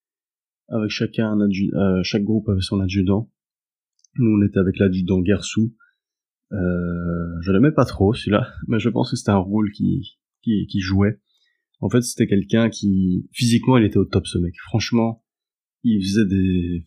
[0.68, 3.30] avec chacun un adjudant, euh, chaque groupe avait son adjudant.
[4.16, 5.74] Nous on était avec l'adjudant Gersou.
[6.52, 10.66] Euh, je l'aimais pas trop celui-là, mais je pense que c'était un rôle qui, qui,
[10.66, 11.20] qui jouait.
[11.80, 14.54] En fait, c'était quelqu'un qui, physiquement, il était au top, ce mec.
[14.64, 15.24] Franchement,
[15.82, 16.84] il faisait des,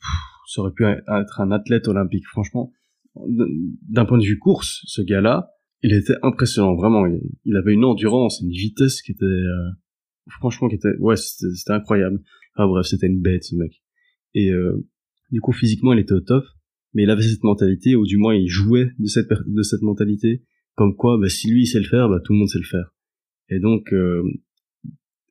[0.48, 2.26] ça aurait pu être un athlète olympique.
[2.28, 2.72] Franchement,
[3.16, 5.50] d'un point de vue course, ce gars-là,
[5.82, 7.06] il était impressionnant, vraiment.
[7.46, 9.70] Il avait une endurance, une vitesse qui était, euh,
[10.30, 12.22] franchement, qui était, ouais, c'était incroyable.
[12.56, 13.82] Enfin bref, c'était une bête, ce mec.
[14.34, 14.88] Et euh,
[15.32, 16.44] du coup, physiquement, il était au top,
[16.94, 20.44] mais il avait cette mentalité, ou du moins, il jouait de cette de cette mentalité,
[20.76, 22.66] comme quoi, bah, si lui il sait le faire, bah, tout le monde sait le
[22.66, 22.94] faire.
[23.49, 24.23] Et donc, euh,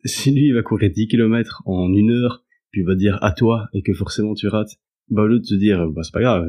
[0.04, 3.32] si lui il va courir 10 km en une heure, puis il va dire à
[3.32, 6.20] toi et que forcément tu rates, bah au lieu de te dire bah c'est pas
[6.20, 6.46] grave,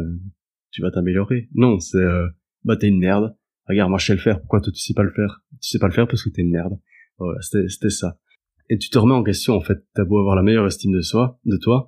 [0.71, 1.49] tu vas t'améliorer.
[1.54, 2.28] Non, c'est euh,
[2.63, 3.36] bah t'es une merde.
[3.67, 4.39] Regarde, moi je sais le faire.
[4.39, 5.43] Pourquoi toi tu sais pas le faire?
[5.62, 6.80] Tu sais pas le faire parce que t'es une merde.
[7.17, 8.19] Voilà, c'était ça.
[8.69, 9.86] Et tu te remets en question en fait.
[9.93, 11.88] T'as beau avoir la meilleure estime de soi, de toi,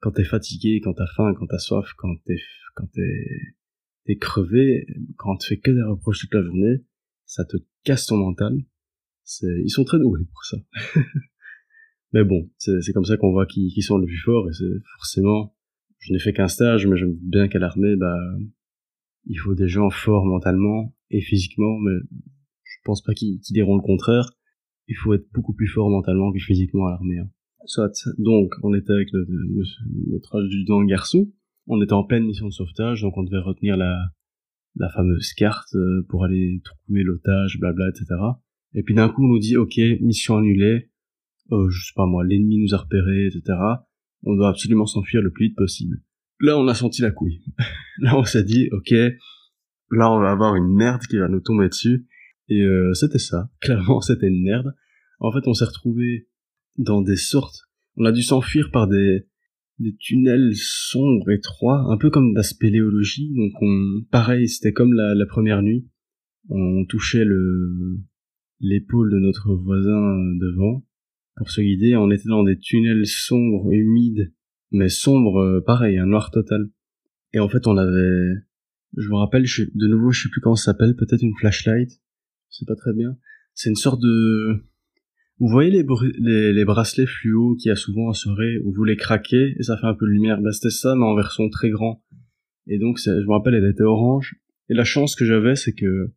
[0.00, 2.38] quand t'es fatigué, quand t'as faim, quand t'as soif, quand t'es
[2.74, 3.26] quand t'es
[4.06, 6.84] t'es crevé, quand tu fais que des reproches toute la journée,
[7.26, 8.58] ça te casse ton mental
[9.42, 10.56] ils sont très doués pour ça.
[12.12, 14.82] mais bon, c'est comme ça qu'on voit qui, qui sont le plus forts et c'est
[14.96, 15.54] forcément,
[15.98, 18.16] je n'ai fait qu'un stage, mais je me bien qu'à l'armée, bah,
[19.26, 21.98] il faut des gens forts mentalement et physiquement, mais
[22.62, 24.30] je pense pas qu'ils diront le contraire.
[24.88, 27.18] Il faut être beaucoup plus fort mentalement que physiquement à l'armée.
[27.18, 27.30] Hein.
[27.66, 29.26] Soit, donc, on était avec le,
[30.08, 31.32] notre adjudant garçon,
[31.66, 33.98] on était en pleine mission de sauvetage, donc on devait retenir la,
[34.76, 38.06] la fameuse carte euh, pour aller trouver l'otage, blabla, etc.
[38.74, 40.90] Et puis d'un coup, on nous dit, ok, mission annulée,
[41.52, 43.58] euh, je sais pas moi, l'ennemi nous a repérés, etc.
[44.22, 46.02] On doit absolument s'enfuir le plus vite possible.
[46.40, 47.42] Là, on a senti la couille.
[47.98, 51.68] là, on s'est dit, ok, là, on va avoir une merde qui va nous tomber
[51.68, 52.06] dessus.
[52.48, 53.50] Et euh, c'était ça.
[53.60, 54.74] Clairement, c'était une merde.
[55.20, 56.28] En fait, on s'est retrouvé
[56.76, 57.68] dans des sortes.
[57.96, 59.26] On a dû s'enfuir par des
[59.80, 63.34] des tunnels sombres, étroits, un peu comme de la spéléologie.
[63.34, 65.88] Donc, on, pareil, c'était comme la, la première nuit.
[66.48, 67.98] On touchait le
[68.60, 70.84] l'épaule de notre voisin devant
[71.36, 71.96] pour se guider.
[71.96, 74.32] On était dans des tunnels sombres, humides,
[74.70, 76.70] mais sombres, euh, pareil, un noir total.
[77.32, 78.34] Et en fait, on avait,
[78.96, 81.90] je me rappelle, je, de nouveau, je sais plus comment ça s'appelle, peut-être une flashlight,
[82.48, 83.16] c'est pas très bien.
[83.54, 84.64] C'est une sorte de,
[85.40, 85.84] vous voyez les,
[86.18, 89.62] les, les, bracelets fluo qu'il y a souvent à soirée où vous les craquez et
[89.64, 90.40] ça fait un peu de lumière.
[90.40, 92.04] Bah, c'était ça, mais en version très grand.
[92.68, 94.36] Et donc, je me rappelle, elle était orange.
[94.68, 96.12] Et la chance que j'avais, c'est que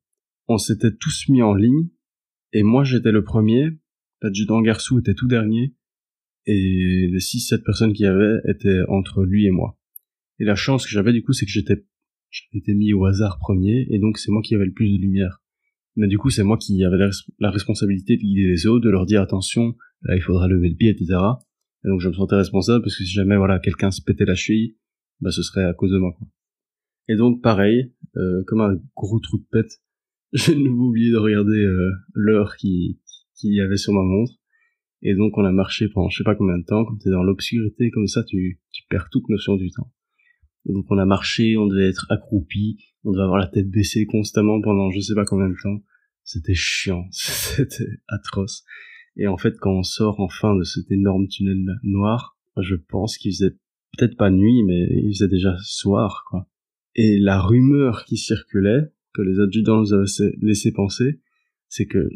[0.47, 1.89] on s'était tous mis en ligne.
[2.57, 3.69] Et moi, j'étais le premier.
[4.23, 5.75] L'adjudant Garçou était tout dernier.
[6.47, 9.77] Et les 6-7 personnes qu'il y avait étaient entre lui et moi.
[10.39, 11.85] Et la chance que j'avais, du coup, c'est que j'étais,
[12.31, 13.85] j'étais mis au hasard premier.
[13.91, 15.43] Et donc, c'est moi qui avais le plus de lumière.
[15.97, 16.97] Mais du coup, c'est moi qui avais
[17.37, 20.75] la, responsabilité de guider les autres, de leur dire attention, là il faudra lever le
[20.75, 21.19] pied, etc.
[21.85, 24.35] Et donc je me sentais responsable parce que si jamais voilà quelqu'un se pétait la
[24.35, 24.75] cheville,
[25.21, 26.13] bah ce serait à cause de moi.
[26.15, 26.27] Quoi.
[27.07, 29.81] Et donc pareil, euh, comme un gros trou de pète,
[30.33, 32.99] j'ai oublié de regarder euh, l'heure qui
[33.35, 34.33] qu'il y avait sur ma montre.
[35.03, 36.85] Et donc on a marché pendant je sais pas combien de temps.
[36.85, 39.91] Quand t'es dans l'obscurité comme ça, tu, tu perds toute notion du temps.
[40.67, 44.05] Et donc on a marché, on devait être accroupi, on devait avoir la tête baissée
[44.05, 45.81] constamment pendant je sais pas combien de temps.
[46.23, 48.65] C'était chiant, c'était atroce.
[49.15, 53.31] Et en fait, quand on sort enfin de cet énorme tunnel noir, je pense qu'il
[53.31, 53.55] faisait
[53.97, 56.47] peut-être pas nuit, mais il faisait déjà soir, quoi.
[56.95, 60.05] Et la rumeur qui circulait, que les adjudants nous avaient
[60.41, 61.19] laissé penser,
[61.67, 62.07] c'est que,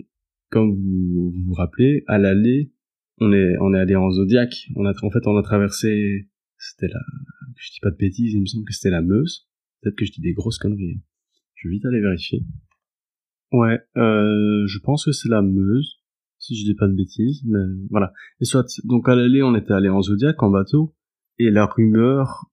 [0.49, 2.71] comme vous vous, rappelez, à l'aller,
[3.19, 4.67] on est, on est allé en Zodiac.
[4.75, 6.99] On a, en fait, on a traversé, c'était la,
[7.55, 9.47] je dis pas de bêtises, il me semble que c'était la Meuse.
[9.81, 10.95] Peut-être que je dis des grosses conneries.
[10.97, 11.01] Hein.
[11.55, 12.43] Je vais vite aller vérifier.
[13.51, 16.01] Ouais, euh, je pense que c'est la Meuse,
[16.37, 17.59] si je dis pas de bêtises, mais
[17.89, 18.13] voilà.
[18.39, 20.95] Et soit, donc à l'aller, on était allé en Zodiac, en bateau,
[21.37, 22.50] et la rumeur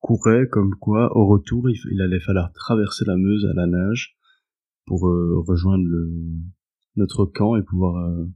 [0.00, 4.16] courait comme quoi, au retour, il, allait falloir traverser la Meuse à la nage
[4.86, 6.10] pour euh, rejoindre le,
[6.96, 8.26] notre camp et pouvoir euh,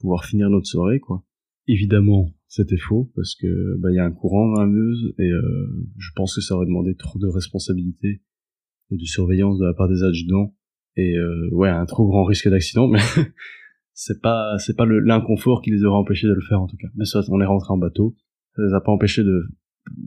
[0.00, 1.24] pouvoir finir notre soirée, quoi.
[1.66, 5.30] Évidemment, c'était faux parce que bah il y a un courant dans la Meuse et
[5.30, 8.22] euh, je pense que ça aurait demandé trop de responsabilité
[8.90, 10.54] et de surveillance de la part des adjudants
[10.96, 13.00] et euh, ouais un trop grand risque d'accident mais
[13.92, 16.88] c'est pas c'est pas l'inconfort qui les aurait empêchés de le faire en tout cas
[16.94, 18.16] mais ça on est rentré en bateau
[18.56, 19.42] ça les a pas empêchés de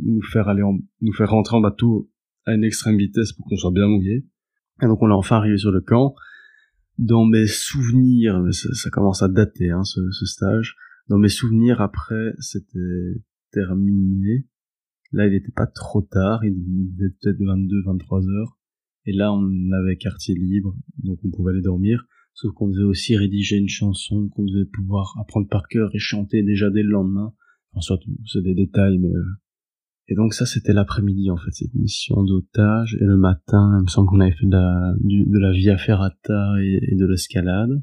[0.04, 2.10] nous faire aller en, nous faire rentrer en bateau
[2.46, 4.26] à une extrême vitesse pour qu'on soit bien mouillé
[4.82, 6.16] et donc on est enfin arrivé sur le camp
[6.98, 10.76] dans mes souvenirs ça, ça commence à dater hein, ce, ce stage
[11.12, 14.48] dans mes souvenirs, après, c'était terminé.
[15.12, 16.54] Là, il n'était pas trop tard, il
[16.96, 18.58] était peut-être 22, 23 heures.
[19.06, 20.74] Et là, on avait quartier libre,
[21.04, 22.06] donc on pouvait aller dormir.
[22.34, 26.44] Sauf qu'on devait aussi rédiger une chanson qu'on devait pouvoir apprendre par cœur et chanter
[26.44, 27.34] déjà dès le lendemain.
[27.74, 29.12] Enfin, soit, c'est des détails, mais...
[30.12, 32.98] Et donc ça, c'était l'après-midi, en fait, cette mission d'otage.
[33.00, 36.56] Et le matin, il me semble qu'on avait fait de la, de la via ferrata
[36.62, 37.82] et de l'escalade.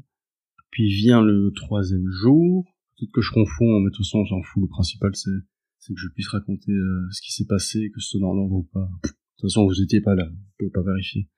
[0.69, 2.65] Puis vient le troisième jour,
[2.99, 4.61] Peut-être que je confonds, mais de toute façon, on s'en fout.
[4.61, 5.31] Le principal, c'est,
[5.77, 8.55] c'est que je puisse raconter euh, ce qui s'est passé, que ce soit dans l'ordre
[8.55, 8.89] ou pas.
[9.03, 11.29] De toute façon, vous étiez pas là, vous pouvez pas vérifier.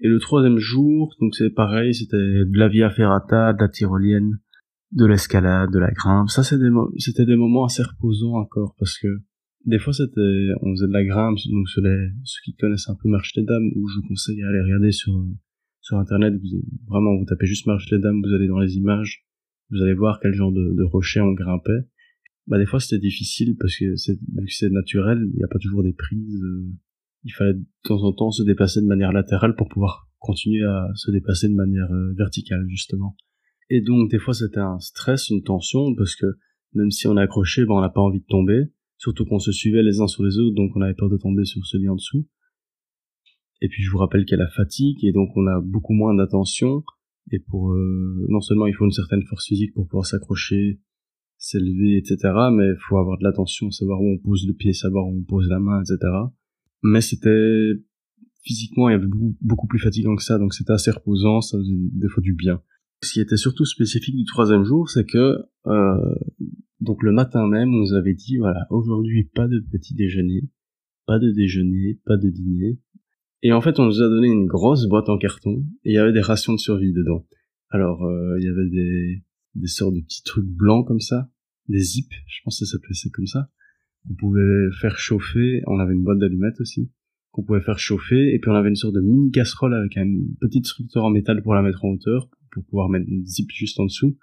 [0.00, 4.40] Et le troisième jour, donc c'est pareil, c'était de la via ferrata, de la tyrolienne,
[4.90, 6.28] de l'escalade, de la grimpe.
[6.28, 9.08] Ça, c'était des, c'était des moments assez reposants encore, parce que
[9.64, 11.82] des fois, c'était, on faisait de la grimpe, donc ceux,
[12.44, 15.24] qui connaissent un peu Marche des Dames, où je vous conseille d'aller regarder sur,
[15.80, 19.24] sur internet, vous, vraiment, vous tapez juste Marche des Dames, vous allez dans les images,
[19.70, 21.84] vous allez voir quel genre de, de rocher on grimpait.
[22.48, 25.48] Bah des fois c'était difficile parce que c'est vu que c'est naturel, il n'y a
[25.48, 26.42] pas toujours des prises.
[26.42, 26.72] Euh,
[27.24, 30.88] il fallait de temps en temps se déplacer de manière latérale pour pouvoir continuer à
[30.94, 33.16] se déplacer de manière euh, verticale justement.
[33.68, 36.26] Et donc des fois c'était un stress, une tension parce que
[36.72, 38.64] même si on est accroché, ben on n'a pas envie de tomber.
[38.98, 41.44] Surtout qu'on se suivait les uns sur les autres, donc on avait peur de tomber
[41.44, 42.26] sur celui en dessous.
[43.60, 45.92] Et puis je vous rappelle qu'il y a la fatigue et donc on a beaucoup
[45.92, 46.84] moins d'attention
[47.32, 50.80] et pour euh, non seulement il faut une certaine force physique pour pouvoir s'accrocher,
[51.38, 52.16] s'élever, etc.
[52.52, 55.22] Mais il faut avoir de l'attention, savoir où on pose le pied, savoir où on
[55.22, 55.98] pose la main, etc.
[56.82, 57.72] Mais c'était
[58.42, 59.06] physiquement il y avait
[59.40, 62.62] beaucoup, plus fatigant que ça, donc c'était assez reposant, ça faisait des fois du bien.
[63.02, 66.14] Ce qui était surtout spécifique du troisième jour, c'est que euh,
[66.80, 70.48] donc le matin même, on nous avait dit voilà aujourd'hui pas de petit déjeuner,
[71.06, 72.78] pas de déjeuner, pas de dîner,
[73.42, 75.98] Et en fait, on nous a donné une grosse boîte en carton et il y
[75.98, 77.26] avait des rations de survie dedans.
[77.70, 79.22] Alors, euh, il y avait des,
[79.54, 81.30] des sortes de petits trucs blancs comme ça,
[81.68, 83.50] des zips, je pense que ça s'appelait comme ça.
[84.10, 86.90] On pouvait faire chauffer, on avait une boîte d'allumettes aussi,
[87.30, 90.34] qu'on pouvait faire chauffer, et puis on avait une sorte de mini casserole avec une
[90.40, 92.28] petite structure en métal pour la mettre en hauteur,
[92.62, 94.16] pouvoir mettre une zip juste en dessous.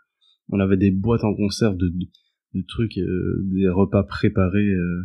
[0.50, 1.90] On avait des boîtes en conserve de,
[2.54, 5.04] de, trucs, euh, des repas préparés, euh,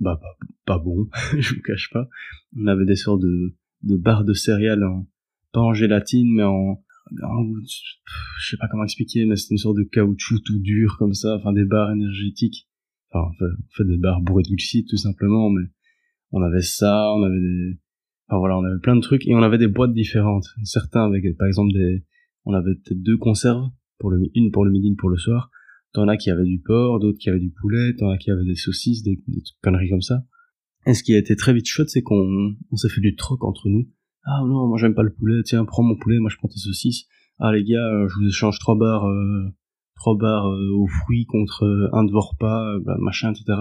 [0.00, 1.08] bah pas, pas bons,
[1.38, 2.08] je vous cache pas.
[2.56, 5.06] On avait des sortes de, de barres de céréales, en,
[5.52, 9.82] pas en gélatine, mais en, je sais pas comment expliquer, mais c'était une sorte de
[9.82, 12.68] caoutchouc tout dur comme ça, enfin des barres énergétiques.
[13.12, 13.32] Enfin, en
[13.76, 15.64] fait, des barres bourrées de glucides tout simplement, mais
[16.30, 17.78] on avait ça, on avait des,
[18.28, 20.46] enfin voilà, on avait plein de trucs et on avait des boîtes différentes.
[20.62, 22.04] Certains avec, par exemple, des,
[22.44, 23.68] on avait peut-être deux conserves
[23.98, 25.50] pour le, une pour le midi, une pour le soir.
[25.92, 28.44] T'en as qui avaient du porc, d'autres qui avaient du poulet, t'en as qui avaient
[28.44, 29.20] des saucisses, des,
[29.62, 30.24] conneries comme ça.
[30.86, 33.44] Et ce qui a été très vite chouette, c'est qu'on on, s'est fait du troc
[33.44, 33.88] entre nous.
[34.24, 36.58] Ah non, moi j'aime pas le poulet, tiens, prends mon poulet, moi je prends tes
[36.58, 37.06] saucisses.
[37.38, 39.48] Ah les gars, euh, je vous échange trois barres, euh,
[39.96, 43.58] trois barres euh, aux fruits contre un de vos repas, bah, machin, etc.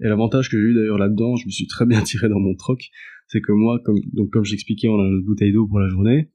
[0.00, 2.54] Et l'avantage que j'ai eu d'ailleurs là-dedans, je me suis très bien tiré dans mon
[2.54, 2.90] troc,
[3.28, 6.30] c'est que moi, comme donc comme j'expliquais, on a une bouteille d'eau pour la journée,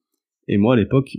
[0.48, 1.18] et moi à l'époque,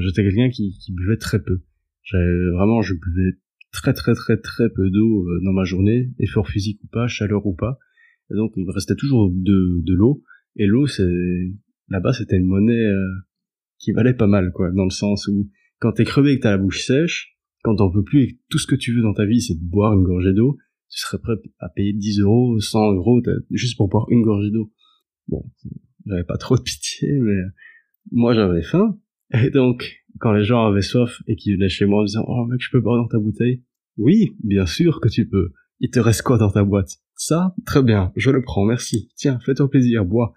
[0.00, 1.62] j'étais quelqu'un qui, qui buvait très peu.
[2.02, 3.38] J'avais vraiment, je buvais
[3.72, 7.54] très très très très peu d'eau dans ma journée, effort physique ou pas, chaleur ou
[7.54, 7.78] pas.
[8.30, 10.22] Et donc il me restait toujours de, de l'eau.
[10.56, 11.06] Et l'eau, c'est
[11.88, 13.14] là-bas, c'était une monnaie euh,
[13.78, 16.52] qui valait pas mal, quoi, dans le sens où quand t'es crevé et que t'as
[16.52, 19.12] la bouche sèche, quand t'en peux plus et que tout ce que tu veux dans
[19.12, 20.56] ta vie, c'est de boire une gorgée d'eau,
[20.88, 23.20] tu serais prêt à payer 10 euros, 100 euros,
[23.50, 24.72] juste pour boire une gorgée d'eau.
[25.28, 25.44] Bon,
[26.06, 27.36] j'avais pas trop de pitié, mais
[28.12, 28.98] moi j'avais faim.
[29.32, 32.46] Et donc, quand les gens avaient soif et qu'ils venaient chez moi en disant, oh
[32.46, 33.62] mec, je peux boire dans ta bouteille?
[33.96, 35.52] Oui, bien sûr que tu peux.
[35.80, 36.90] Il te reste quoi dans ta boîte?
[37.14, 39.10] Ça, très bien, je le prends, merci.
[39.16, 40.34] Tiens, fais-toi plaisir, bois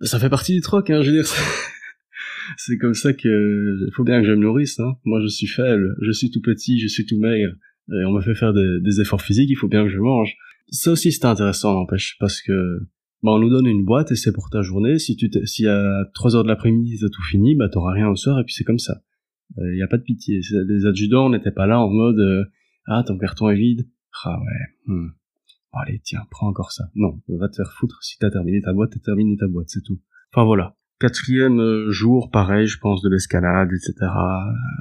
[0.00, 1.26] ça fait partie du troc, hein, je veux dire.
[2.56, 4.78] C'est comme ça que faut bien que je me nourrisse.
[4.78, 4.94] Hein.
[5.04, 7.52] Moi, je suis faible, je suis tout petit, je suis tout maigre,
[7.90, 9.50] et on me fait faire des, efforts physiques.
[9.50, 10.36] Il faut bien que je mange.
[10.68, 12.80] Ça aussi, c'est intéressant, n'empêche, parce que
[13.22, 14.98] bah, on nous donne une boîte et c'est pour ta journée.
[14.98, 18.16] Si tu si à 3 heures de l'après-midi t'as tout fini, bah t'auras rien au
[18.16, 19.02] soir et puis c'est comme ça.
[19.56, 20.40] Il euh, y a pas de pitié.
[20.68, 22.44] Les adjudants n'étaient pas là en mode euh,
[22.86, 23.88] ah ton carton est vide.
[24.24, 24.92] Ah ouais.
[24.92, 25.08] Hmm
[25.80, 26.90] allez, tiens, prends encore ça.
[26.94, 28.02] Non, va te faire foutre.
[28.02, 30.00] Si t'as terminé ta boîte, t'as terminé ta boîte, c'est tout.
[30.32, 30.76] Enfin voilà.
[30.98, 33.92] Quatrième euh, jour, pareil, je pense, de l'escalade, etc.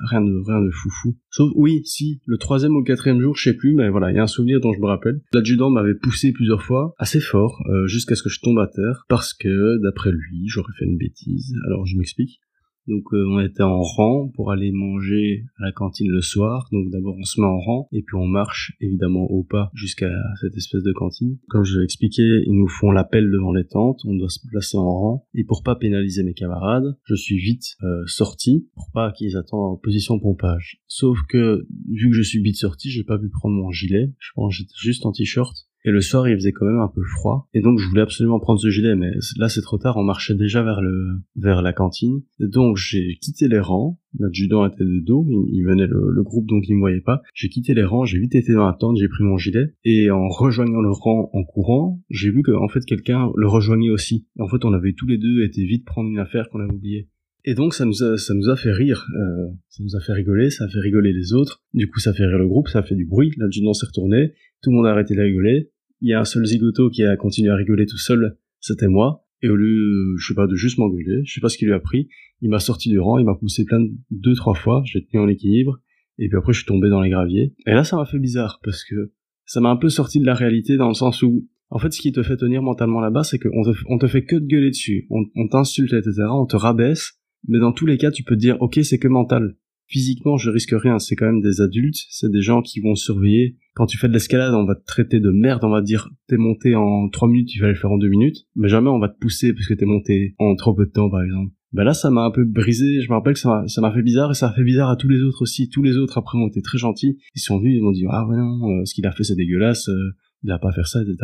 [0.09, 1.17] Rien de, rien de foufou.
[1.29, 4.15] Sauf, oui, si, le troisième ou le quatrième jour, je sais plus, mais voilà, il
[4.15, 5.19] y a un souvenir dont je me rappelle.
[5.33, 9.03] L'adjudant m'avait poussé plusieurs fois, assez fort, euh, jusqu'à ce que je tombe à terre,
[9.09, 11.53] parce que, d'après lui, j'aurais fait une bêtise.
[11.67, 12.39] Alors, je m'explique.
[12.87, 16.67] Donc euh, on était en rang pour aller manger à la cantine le soir.
[16.71, 20.11] Donc d'abord on se met en rang et puis on marche évidemment au pas jusqu'à
[20.41, 21.37] cette espèce de cantine.
[21.49, 24.77] Comme je l'ai expliqué, ils nous font l'appel devant les tentes, on doit se placer
[24.77, 29.11] en rang et pour pas pénaliser mes camarades, je suis vite euh, sorti pour pas
[29.11, 30.81] qu'ils attendent en position pompage.
[30.87, 34.11] Sauf que vu que je suis vite sorti, j'ai pas pu prendre mon gilet.
[34.19, 36.87] Je pense que j'étais juste en t-shirt et le soir, il faisait quand même un
[36.87, 37.47] peu froid.
[37.53, 39.97] Et donc, je voulais absolument prendre ce gilet, mais là, c'est trop tard.
[39.97, 42.23] On marchait déjà vers le, vers la cantine.
[42.39, 43.99] Et donc, j'ai quitté les rangs.
[44.17, 45.27] L'adjudant était de dos.
[45.51, 47.21] Il, venait le, groupe, donc il me voyait pas.
[47.35, 48.03] J'ai quitté les rangs.
[48.03, 48.97] J'ai vite été dans la tente.
[48.97, 49.75] J'ai pris mon gilet.
[49.83, 53.91] Et en rejoignant le rang en courant, j'ai vu que, en fait, quelqu'un le rejoignait
[53.91, 54.25] aussi.
[54.39, 56.73] Et en fait, on avait tous les deux été vite prendre une affaire qu'on avait
[56.73, 57.09] oubliée.
[57.47, 60.13] Et donc ça nous a ça nous a fait rire, euh, ça nous a fait
[60.13, 61.61] rigoler, ça a fait rigoler les autres.
[61.75, 63.31] Du coup ça fait rire le groupe, ça a fait du bruit.
[63.37, 64.33] L'adjudant s'est retourné,
[64.63, 65.69] tout le monde a arrêté de rigoler
[66.05, 69.25] il y a un seul zigoto qui a continué à rigoler tout seul, c'était moi.
[69.41, 71.73] Et au lieu, je sais pas, de juste m'engueuler, je sais pas ce qu'il lui
[71.73, 72.09] a pris,
[72.41, 75.19] il m'a sorti du rang, il m'a poussé plein de, deux, trois fois, j'ai tenu
[75.19, 75.79] en équilibre,
[76.19, 77.55] et puis après je suis tombé dans les graviers.
[77.65, 79.13] Et là ça m'a fait bizarre, parce que
[79.45, 81.99] ça m'a un peu sorti de la réalité dans le sens où, en fait ce
[81.99, 84.69] qui te fait tenir mentalement là-bas, c'est qu'on te, on te fait que de gueuler
[84.69, 87.13] dessus, on, on t'insulte, etc., on te rabaisse,
[87.47, 89.57] mais dans tous les cas tu peux te dire, ok c'est que mental.
[89.87, 93.57] Physiquement je risque rien, c'est quand même des adultes, c'est des gens qui vont surveiller
[93.75, 96.37] quand tu fais de l'escalade, on va te traiter de merde, on va dire t'es
[96.37, 99.09] monté en 3 minutes, tu vas le faire en 2 minutes, mais jamais on va
[99.09, 101.51] te pousser parce que t'es monté en trop peu de temps par exemple.
[101.73, 104.31] Ben là, ça m'a un peu brisé, je me rappelle que ça m'a fait bizarre
[104.31, 105.67] et ça a fait bizarre à tous les autres aussi.
[105.67, 108.25] Tous les autres après ont été très gentils, ils sont venus, ils m'ont dit ah
[108.25, 110.87] ouais non, euh, ce qu'il a fait c'est dégueulasse, euh, il a pas à faire
[110.87, 111.17] ça, etc.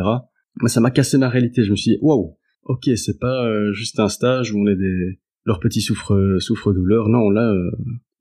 [0.61, 3.71] Mais ça m'a cassé ma réalité, je me suis dit waouh, ok c'est pas euh,
[3.71, 7.55] juste un stage où on est des leurs petits souffre souffre douleur, non là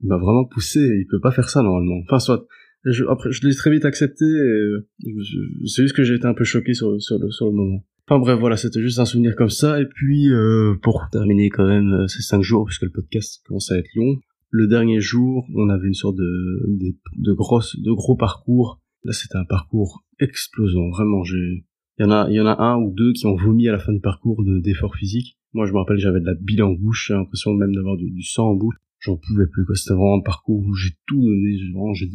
[0.03, 2.01] il m'a vraiment poussé, il peut pas faire ça normalement.
[2.07, 2.47] Enfin soit
[2.85, 4.25] je, après, je l'ai très vite accepté.
[5.67, 7.85] C'est juste que j'ai été un peu choqué sur, sur, le, sur le moment.
[8.11, 9.81] Enfin bref, voilà, c'était juste un souvenir comme ça.
[9.81, 13.71] Et puis, euh, pour terminer quand même euh, ces cinq jours, puisque le podcast commence
[13.71, 14.17] à être long,
[14.51, 18.81] le dernier jour, on avait une sorte de, de, de, grosses, de gros parcours.
[19.05, 20.89] Là, c'était un parcours explosant.
[20.91, 21.65] Vraiment, j'ai...
[21.99, 23.73] Il y en a, il y en a un ou deux qui ont vomi à
[23.73, 25.37] la fin du parcours d'efforts physiques.
[25.53, 28.23] Moi, je me rappelle, j'avais de la bile en bouche, j'ai l'impression même d'avoir du,
[28.23, 28.75] sang en bouche.
[28.99, 29.77] J'en pouvais plus, quoi.
[29.77, 32.09] C'était vraiment un parcours où j'ai tout donné, vraiment, j'ai,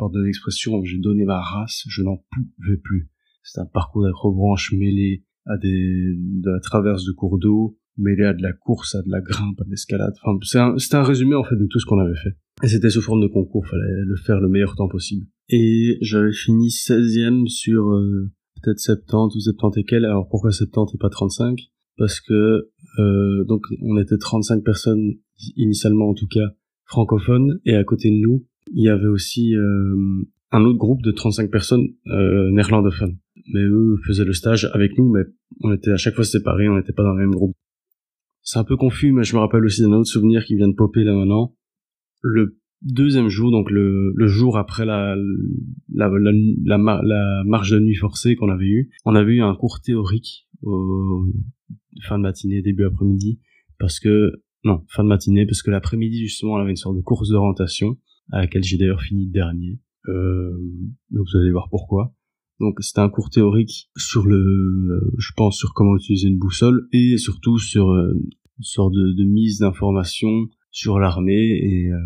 [0.00, 2.16] pardon l'expression, j'ai donné ma race, je n'en
[2.56, 3.10] pouvais plus.
[3.42, 8.32] C'était un parcours d'acrobranche mêlé à des, de la traverse de cours d'eau, mêlé à
[8.32, 10.14] de la course, à de la grimpe, à de l'escalade.
[10.24, 10.38] Enfin,
[10.74, 12.34] c'était un, un résumé, en fait, de tout ce qu'on avait fait.
[12.62, 15.26] Et c'était sous forme de concours, fallait le faire le meilleur temps possible.
[15.50, 18.30] Et j'avais fini 16e sur euh,
[18.62, 20.04] peut-être 70 ou 70 et quel.
[20.04, 21.58] Alors pourquoi 70 et pas 35
[21.96, 25.14] Parce que euh, donc on était 35 personnes
[25.56, 30.24] initialement en tout cas francophones et à côté de nous il y avait aussi euh,
[30.52, 33.16] un autre groupe de 35 personnes euh, néerlandophones.
[33.52, 35.22] Mais eux faisaient le stage avec nous, mais
[35.62, 37.56] on était à chaque fois séparés, on n'était pas dans le même groupe.
[38.42, 40.74] C'est un peu confus, mais je me rappelle aussi d'un autre souvenir qui vient de
[40.74, 41.54] popper là maintenant.
[42.22, 45.14] Le deuxième jour, donc le, le jour après la
[45.92, 49.80] la, la, la, marche de nuit forcée qu'on avait eue, on avait eu un cours
[49.80, 51.26] théorique au
[52.02, 53.40] fin de matinée, début après-midi,
[53.78, 57.02] parce que non, fin de matinée, parce que l'après-midi justement, on avait une sorte de
[57.02, 57.98] course d'orientation
[58.32, 59.80] à laquelle j'ai d'ailleurs fini dernier.
[60.08, 60.56] Euh,
[61.10, 62.14] vous allez voir pourquoi.
[62.58, 67.16] Donc c'était un cours théorique sur le, je pense sur comment utiliser une boussole et
[67.16, 71.98] surtout sur euh, une sorte de, de mise d'information sur l'armée et euh,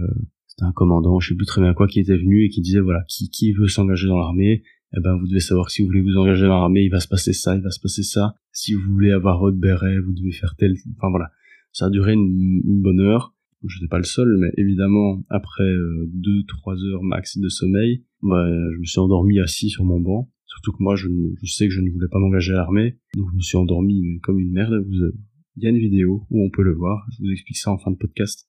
[0.47, 2.81] c'était un commandant, je sais plus très bien quoi, qui était venu et qui disait
[2.81, 4.63] voilà, qui, qui veut s'engager dans l'armée,
[4.97, 7.09] eh ben vous devez savoir si vous voulez vous engager dans l'armée, il va se
[7.09, 8.37] passer ça, il va se passer ça.
[8.53, 11.31] Si vous voulez avoir votre béret, vous devez faire tel, enfin voilà.
[11.73, 13.34] Ça a duré une, bonne heure.
[13.67, 18.05] Je n'étais pas le seul, mais évidemment, après euh, deux, trois heures max de sommeil,
[18.23, 20.31] bah, je me suis endormi assis sur mon banc.
[20.47, 21.09] Surtout que moi, je,
[21.43, 24.21] je sais que je ne voulais pas m'engager à l'armée, donc je me suis endormi
[24.23, 24.85] comme une merde.
[24.87, 25.11] Vous,
[25.57, 27.07] il y a une vidéo où on peut le voir.
[27.13, 28.49] Je vous explique ça en fin de podcast.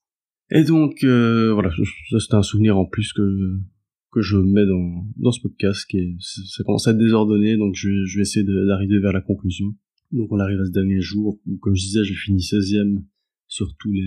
[0.50, 1.70] Et donc euh, voilà,
[2.10, 3.58] ça c'était un souvenir en plus que
[4.12, 7.74] que je mets dans dans ce podcast qui est, ça commence à être désordonné, donc
[7.74, 9.74] je, je vais essayer d'arriver vers la conclusion.
[10.12, 13.02] Donc on arrive à ce dernier jour où, comme je disais, j'ai fini 16e
[13.48, 14.02] sur tous les,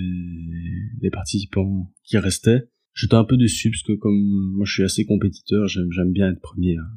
[1.02, 2.70] les participants qui restaient.
[2.94, 4.20] J'étais un peu déçu parce que comme
[4.56, 6.78] moi je suis assez compétiteur, j'aime bien être premier.
[6.78, 6.90] Hein.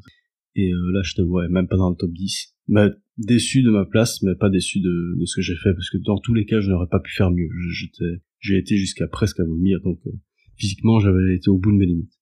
[0.54, 2.54] Et euh, là je te vois même pas dans le top 10.
[2.68, 2.88] Mais
[3.18, 5.98] déçu de ma place, mais pas déçu de, de ce que j'ai fait parce que
[5.98, 7.48] dans tous les cas je n'aurais pas pu faire mieux.
[8.40, 10.10] J'ai été jusqu'à presque à vomir, donc euh,
[10.56, 12.18] physiquement j'avais été au bout de mes limites.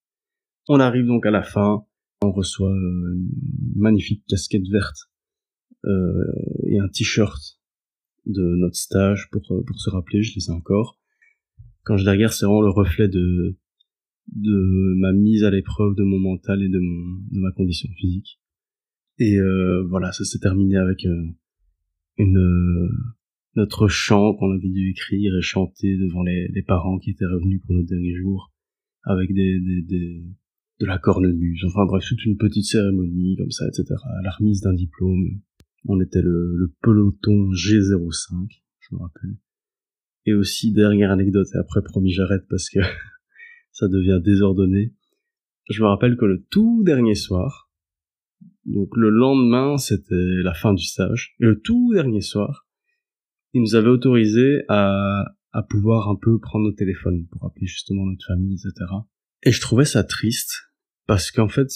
[0.68, 1.84] On arrive donc à la fin,
[2.22, 3.28] on reçoit une
[3.76, 5.10] magnifique casquette verte
[5.86, 6.24] euh,
[6.66, 7.59] et un t-shirt
[8.26, 10.98] de notre stage pour, pour se rappeler, je les ai encore.
[11.82, 13.56] Quand je les regarde, c'est vraiment le reflet de,
[14.28, 18.40] de ma mise à l'épreuve de mon mental et de, mon, de ma condition physique.
[19.18, 19.38] Et
[19.88, 22.88] voilà, ça s'est terminé avec une,
[23.54, 27.60] notre chant qu'on avait dû écrire et chanter devant les, les, parents qui étaient revenus
[27.62, 28.52] pour nos derniers jours,
[29.04, 30.24] avec des, des, des
[30.80, 33.84] de la cornemuse, enfin bref, toute une petite cérémonie comme ça, etc.
[34.24, 35.40] La remise d'un diplôme,
[35.86, 38.48] on était le, le peloton G05,
[38.80, 39.36] je me rappelle.
[40.26, 42.80] Et aussi, dernière anecdote, et après promis j'arrête parce que
[43.72, 44.94] ça devient désordonné.
[45.70, 47.70] Je me rappelle que le tout dernier soir,
[48.66, 52.66] donc le lendemain c'était la fin du stage, et le tout dernier soir,
[53.52, 58.06] il nous avait autorisé à, à pouvoir un peu prendre nos téléphones pour appeler justement
[58.06, 58.86] notre famille, etc.
[59.42, 60.70] Et je trouvais ça triste
[61.06, 61.68] parce qu'en fait,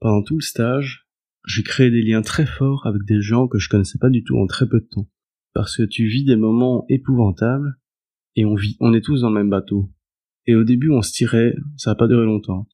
[0.00, 1.01] pendant tout le stage,
[1.44, 4.36] j'ai créé des liens très forts avec des gens que je connaissais pas du tout
[4.36, 5.08] en très peu de temps.
[5.54, 7.78] Parce que tu vis des moments épouvantables
[8.36, 9.90] et on vit, on est tous dans le même bateau.
[10.46, 12.66] Et au début, on se tirait, ça n'a pas duré longtemps.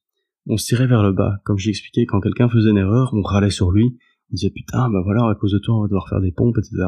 [0.47, 1.39] On se tirait vers le bas.
[1.43, 3.97] Comme j'ai expliqué, quand quelqu'un faisait une erreur, on râlait sur lui.
[4.31, 6.57] On disait putain, bah voilà, à cause de toi, on va devoir faire des pompes,
[6.57, 6.85] etc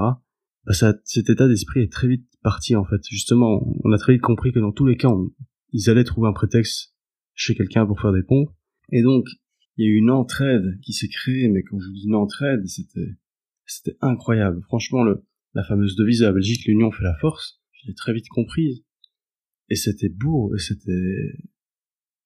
[0.65, 3.01] bah ça, cet état d'esprit est très vite parti en fait.
[3.09, 5.09] Justement, on a très vite compris que dans tous les cas,
[5.71, 6.93] ils allaient trouver un prétexte
[7.33, 8.49] chez quelqu'un pour faire des pompes.
[8.91, 9.25] Et donc,
[9.81, 12.15] il y a eu une entraide qui s'est créée, mais quand je vous dis une
[12.15, 13.15] entraide, c'était
[13.65, 14.61] c'était incroyable.
[14.63, 15.23] Franchement, le,
[15.53, 18.83] la fameuse devise de la Belgique, l'union fait la force, je l'ai très vite comprise.
[19.69, 21.39] Et c'était beau, et c'était...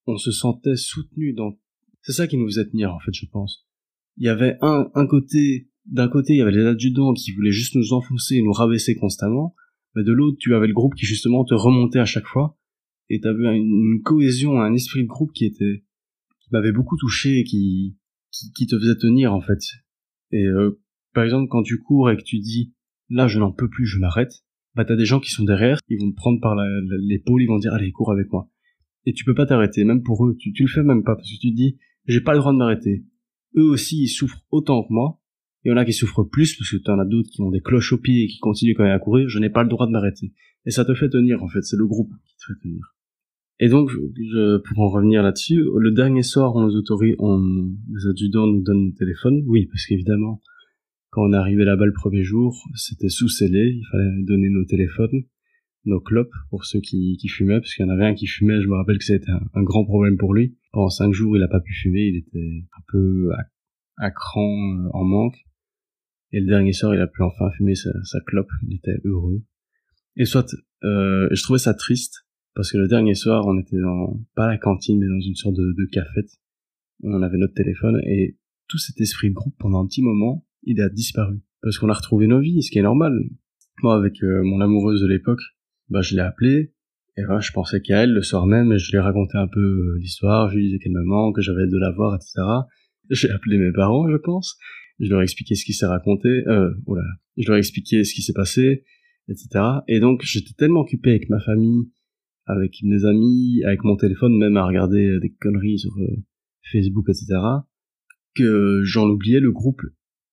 [0.07, 1.57] On se sentait soutenu dans...
[2.01, 3.67] C'est ça qui nous faisait tenir, en fait, je pense.
[4.17, 7.51] Il y avait un, un côté d'un côté, il y avait les adjudants qui voulaient
[7.51, 9.55] juste nous enfoncer et nous rabaisser constamment,
[9.95, 12.57] mais de l'autre, tu avais le groupe qui justement te remontait à chaque fois,
[13.09, 15.84] et t'avais une, cohésion, un esprit de groupe qui était,
[16.55, 17.97] m'avait beaucoup touché et qui,
[18.31, 19.59] qui, te faisait tenir, en fait.
[20.31, 20.81] Et, euh,
[21.13, 22.73] par exemple, quand tu cours et que tu dis,
[23.09, 24.43] là, je n'en peux plus, je m'arrête,
[24.75, 27.59] bah, t'as des gens qui sont derrière, ils vont te prendre par l'épaule, ils vont
[27.59, 28.49] dire, allez, cours avec moi.
[29.05, 31.29] Et tu peux pas t'arrêter, même pour eux, tu, tu le fais même pas, parce
[31.29, 31.77] que tu te dis,
[32.07, 33.05] j'ai pas le droit de m'arrêter.
[33.55, 35.21] Eux aussi, ils souffrent autant que moi,
[35.63, 37.49] il y en a qui souffrent plus parce que tu en as d'autres qui ont
[37.49, 39.29] des cloches au pied et qui continuent quand même à courir.
[39.29, 40.31] Je n'ai pas le droit de m'arrêter.
[40.65, 41.63] Et ça te fait tenir, en fait.
[41.63, 42.94] C'est le groupe qui te fait tenir.
[43.59, 48.09] Et donc, je, pour en revenir là-dessus, le dernier soir, on nous autorise, on, les
[48.09, 49.43] adjudants nous donnent le téléphone.
[49.47, 50.41] Oui, parce qu'évidemment,
[51.11, 55.23] Quand on arrivé là-bas le premier jour, c'était sous scellé, il fallait donner nos téléphones,
[55.85, 58.61] nos clopes pour ceux qui, qui fumaient, parce qu'il y en avait un qui fumait,
[58.61, 60.57] je me rappelle que c'était un, un, grand problème pour lui.
[60.73, 64.41] Pendant cinq jours, il a pas pu fumer, il était un peu à, à cran,
[64.41, 65.37] euh, en manque.
[66.33, 69.41] Et le dernier soir, il a pu enfin fumer sa, sa clope, il était heureux.
[70.17, 70.53] Et soit,
[70.83, 72.24] euh, je trouvais ça triste,
[72.55, 75.55] parce que le dernier soir, on était dans, pas la cantine, mais dans une sorte
[75.55, 76.31] de, de cafette.
[77.03, 78.37] On avait notre téléphone, et
[78.67, 81.41] tout cet esprit groupe, pendant un petit moment, il a disparu.
[81.61, 83.19] Parce qu'on a retrouvé nos vies, ce qui est normal.
[83.83, 85.41] Moi, avec euh, mon amoureuse de l'époque,
[85.89, 86.73] bah, je l'ai appelée,
[87.17, 89.47] et voilà, je pensais qu'à elle le soir même, et je lui ai raconté un
[89.47, 92.41] peu euh, l'histoire, je lui disais qu'elle me manque, que j'avais de la voir, etc.
[93.09, 94.57] J'ai appelé mes parents, je pense,
[94.99, 97.03] je leur ai expliqué ce qui s'est raconté, euh, oh là,
[97.37, 98.85] je leur ai expliqué ce qui s'est passé,
[99.27, 99.63] etc.
[99.87, 101.89] Et donc, j'étais tellement occupé avec ma famille,
[102.45, 105.93] avec mes amis, avec mon téléphone, même à regarder des conneries sur
[106.71, 107.25] Facebook, etc.,
[108.35, 109.81] que j'en oubliais le groupe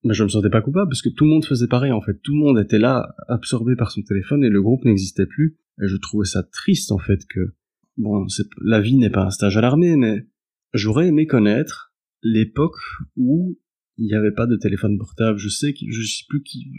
[0.04, 2.20] mais je me sentais pas coupable parce que tout le monde faisait pareil en fait.
[2.22, 5.56] Tout le monde était là, absorbé par son téléphone et le groupe n'existait plus.
[5.82, 7.54] Et je trouvais ça triste en fait que
[7.96, 8.26] bon,
[8.62, 10.26] la vie n'est pas un stage à l'armée, mais
[10.74, 12.76] j'aurais aimé connaître l'époque
[13.16, 13.58] où
[13.98, 15.38] il n'y avait pas de téléphone portable.
[15.38, 16.72] Je sais que je sais plus qui,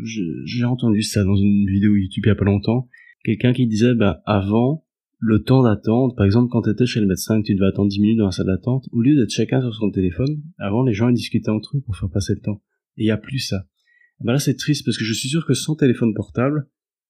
[0.45, 2.89] j'ai entendu ça dans une vidéo YouTube il y a pas longtemps.
[3.23, 4.82] Quelqu'un qui disait, bah, avant,
[5.25, 7.87] le temps d'attente, par exemple, quand tu étais chez le médecin que tu devais attendre
[7.87, 10.93] 10 minutes dans la salle d'attente, au lieu d'être chacun sur son téléphone, avant, les
[10.93, 12.61] gens, ils discutaient entre eux pour faire passer le temps.
[12.97, 13.65] Et il y a plus ça.
[14.19, 16.67] Ben là, c'est triste parce que je suis sûr que sans téléphone portable,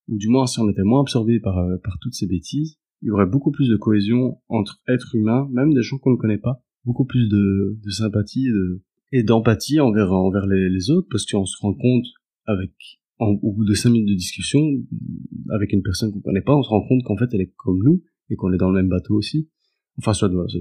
[0.07, 3.07] ou du moins si on était moins absorbé par, euh, par toutes ces bêtises, il
[3.07, 6.37] y aurait beaucoup plus de cohésion entre êtres humains, même des gens qu'on ne connaît
[6.37, 8.47] pas, beaucoup plus de, sympathie
[9.11, 12.05] et d'empathie envers, envers les, les autres, parce qu'on se rend compte
[12.45, 12.71] avec,
[13.19, 14.61] en, au bout de cinq minutes de discussion,
[15.51, 17.81] avec une personne qu'on connaît pas, on se rend compte qu'en fait elle est comme
[17.83, 19.49] nous, et qu'on est dans le même bateau aussi.
[19.97, 20.59] Enfin, soit, je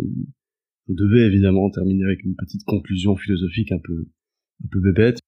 [0.88, 4.08] devais évidemment terminer avec une petite conclusion philosophique un peu,
[4.64, 5.18] un peu bébête.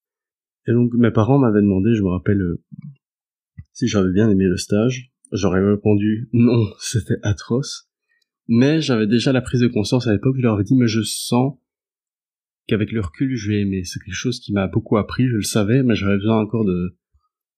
[0.66, 2.62] Et donc mes parents m'avaient demandé, je me rappelle, euh,
[3.72, 5.10] si j'avais bien aimé le stage.
[5.32, 7.88] J'aurais répondu non, c'était atroce.
[8.46, 11.00] Mais j'avais déjà la prise de conscience à l'époque, je leur avais dit, mais je
[11.02, 11.56] sens
[12.66, 13.84] qu'avec le recul, je vais aimer.
[13.84, 16.96] C'est quelque chose qui m'a beaucoup appris, je le savais, mais j'avais besoin encore de,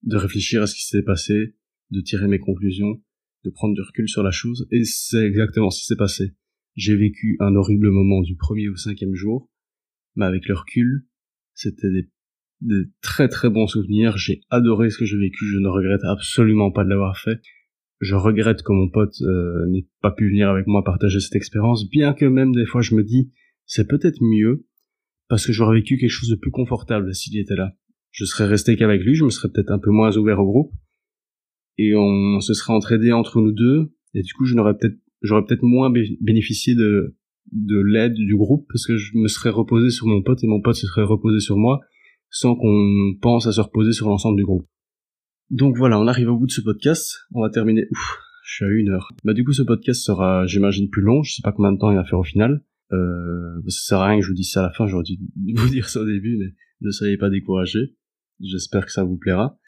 [0.07, 1.55] de réfléchir à ce qui s'était passé,
[1.91, 3.03] de tirer mes conclusions,
[3.45, 6.35] de prendre du recul sur la chose, et c'est exactement ce qui s'est passé.
[6.75, 9.51] J'ai vécu un horrible moment du premier au cinquième jour,
[10.15, 11.07] mais avec le recul,
[11.55, 11.91] c'était
[12.61, 14.17] des, très très bons souvenirs.
[14.17, 15.47] J'ai adoré ce que j'ai vécu.
[15.47, 17.41] Je ne regrette absolument pas de l'avoir fait.
[18.01, 21.89] Je regrette que mon pote euh, n'ait pas pu venir avec moi partager cette expérience,
[21.89, 23.33] bien que même des fois je me dis
[23.65, 24.67] c'est peut-être mieux
[25.29, 27.75] parce que j'aurais vécu quelque chose de plus confortable s'il était là.
[28.17, 30.73] Je serais resté qu'avec lui, je me serais peut-être un peu moins ouvert au groupe
[31.77, 35.45] et on se serait entraidé entre nous deux et du coup je n'aurais peut-être j'aurais
[35.45, 35.93] peut-être moins
[36.23, 37.14] bénéficié de
[37.53, 40.62] de l'aide du groupe parce que je me serais reposé sur mon pote et mon
[40.62, 41.81] pote se serait reposé sur moi
[42.31, 44.67] sans qu'on pense à se reposer sur l'ensemble du groupe.
[45.51, 47.19] Donc voilà, on arrive au bout de ce podcast.
[47.33, 47.87] On va terminer.
[47.93, 49.11] Ouf, je suis à une heure.
[49.23, 51.23] Bah du coup, ce podcast sera, j'imagine, plus long.
[51.23, 52.64] Je sais pas combien de temps il va faire au final.
[52.93, 54.89] Euh, ça sert à rien que je vous dise ça à la fin.
[54.89, 55.19] J'aurais dû
[55.55, 57.95] vous dire ça au début, mais ne soyez pas découragés.
[58.41, 59.59] J'espère que ça vous plaira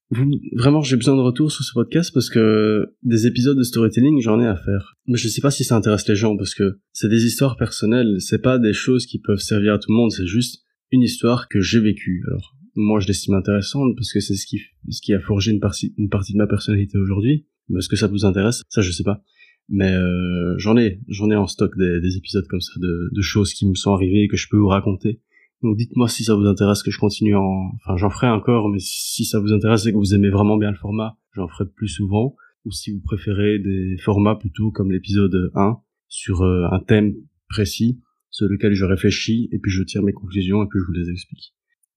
[0.54, 4.40] vraiment, j'ai besoin de retour sur ce podcast parce que des épisodes de storytelling, j'en
[4.40, 4.96] ai à faire.
[5.06, 8.16] Mais je sais pas si ça intéresse les gens parce que c'est des histoires personnelles,
[8.20, 11.48] c'est pas des choses qui peuvent servir à tout le monde, c'est juste une histoire
[11.48, 12.24] que j'ai vécue.
[12.28, 15.60] Alors, moi, je l'estime intéressante parce que c'est ce qui, ce qui a forgé une
[15.60, 17.46] partie, une partie de ma personnalité aujourd'hui.
[17.68, 18.62] Mais est-ce que ça vous intéresse?
[18.70, 19.22] Ça, je sais pas.
[19.68, 23.20] Mais euh, j'en ai, j'en ai en stock des, des épisodes comme ça, de, de
[23.20, 25.20] choses qui me sont arrivées et que je peux vous raconter.
[25.62, 27.72] Donc dites-moi si ça vous intéresse que je continue en...
[27.76, 30.70] Enfin j'en ferai encore, mais si ça vous intéresse et que vous aimez vraiment bien
[30.70, 32.36] le format, j'en ferai plus souvent.
[32.64, 35.78] Ou si vous préférez des formats plutôt comme l'épisode 1
[36.09, 37.14] sur euh, un thème
[37.48, 38.00] précis
[38.30, 41.11] sur lequel je réfléchis et puis je tire mes conclusions et puis je vous les
[41.11, 41.54] explique.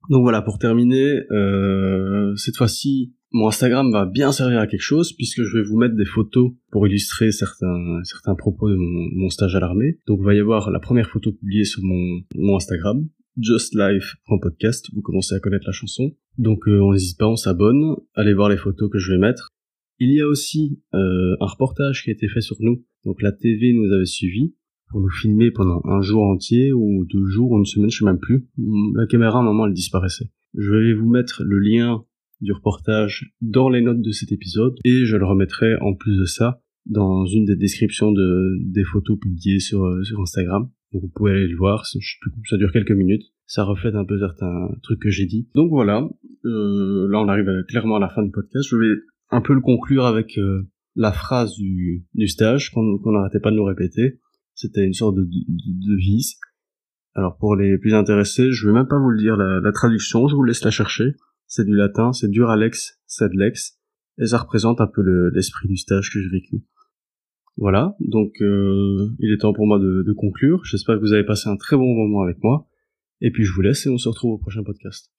[0.09, 5.13] Donc voilà, pour terminer, euh, cette fois-ci, mon Instagram va bien servir à quelque chose
[5.13, 9.55] puisque je vais vous mettre des photos pour illustrer certains certains propos de mon, stage
[9.55, 9.99] à l'armée.
[10.07, 13.07] Donc il va y avoir la première photo publiée sur mon Instagram
[13.37, 16.15] justlife.podcast, vous commencez à connaître la chanson.
[16.37, 19.49] Donc euh, on n'hésite pas, on s'abonne, allez voir les photos que je vais mettre.
[19.99, 22.83] Il y a aussi euh, un reportage qui a été fait sur nous.
[23.05, 24.55] Donc la TV nous avait suivis
[24.89, 28.05] pour nous filmer pendant un jour entier ou deux jours ou une semaine, je sais
[28.05, 28.47] même plus.
[28.95, 30.29] La caméra à un moment elle disparaissait.
[30.57, 32.03] Je vais vous mettre le lien
[32.41, 36.25] du reportage dans les notes de cet épisode et je le remettrai en plus de
[36.25, 40.69] ça dans une des descriptions de, des photos publiées sur, euh, sur Instagram.
[40.91, 43.23] Donc vous pouvez aller le voir, ça dure quelques minutes.
[43.45, 45.49] Ça reflète un peu certains trucs que j'ai dit.
[45.55, 46.07] Donc voilà,
[46.45, 48.67] euh, là on arrive clairement à la fin du podcast.
[48.69, 48.95] Je vais
[49.29, 53.55] un peu le conclure avec euh, la phrase du, du stage qu'on n'arrêtait pas de
[53.55, 54.19] nous répéter.
[54.53, 56.35] C'était une sorte de, de, devise.
[57.13, 60.27] Alors pour les plus intéressés, je vais même pas vous le dire la, la traduction,
[60.27, 61.15] je vous laisse la chercher.
[61.47, 63.77] c'est du latin, c'est duralex, sed lex,
[64.17, 65.01] et ça représente un peu
[65.33, 66.63] l'esprit du stage que j'ai vécu.
[67.57, 70.63] Voilà, donc euh, il est temps pour moi de, de conclure.
[70.65, 72.67] J'espère que vous avez passé un très bon moment avec moi.
[73.21, 75.11] Et puis je vous laisse et on se retrouve au prochain podcast.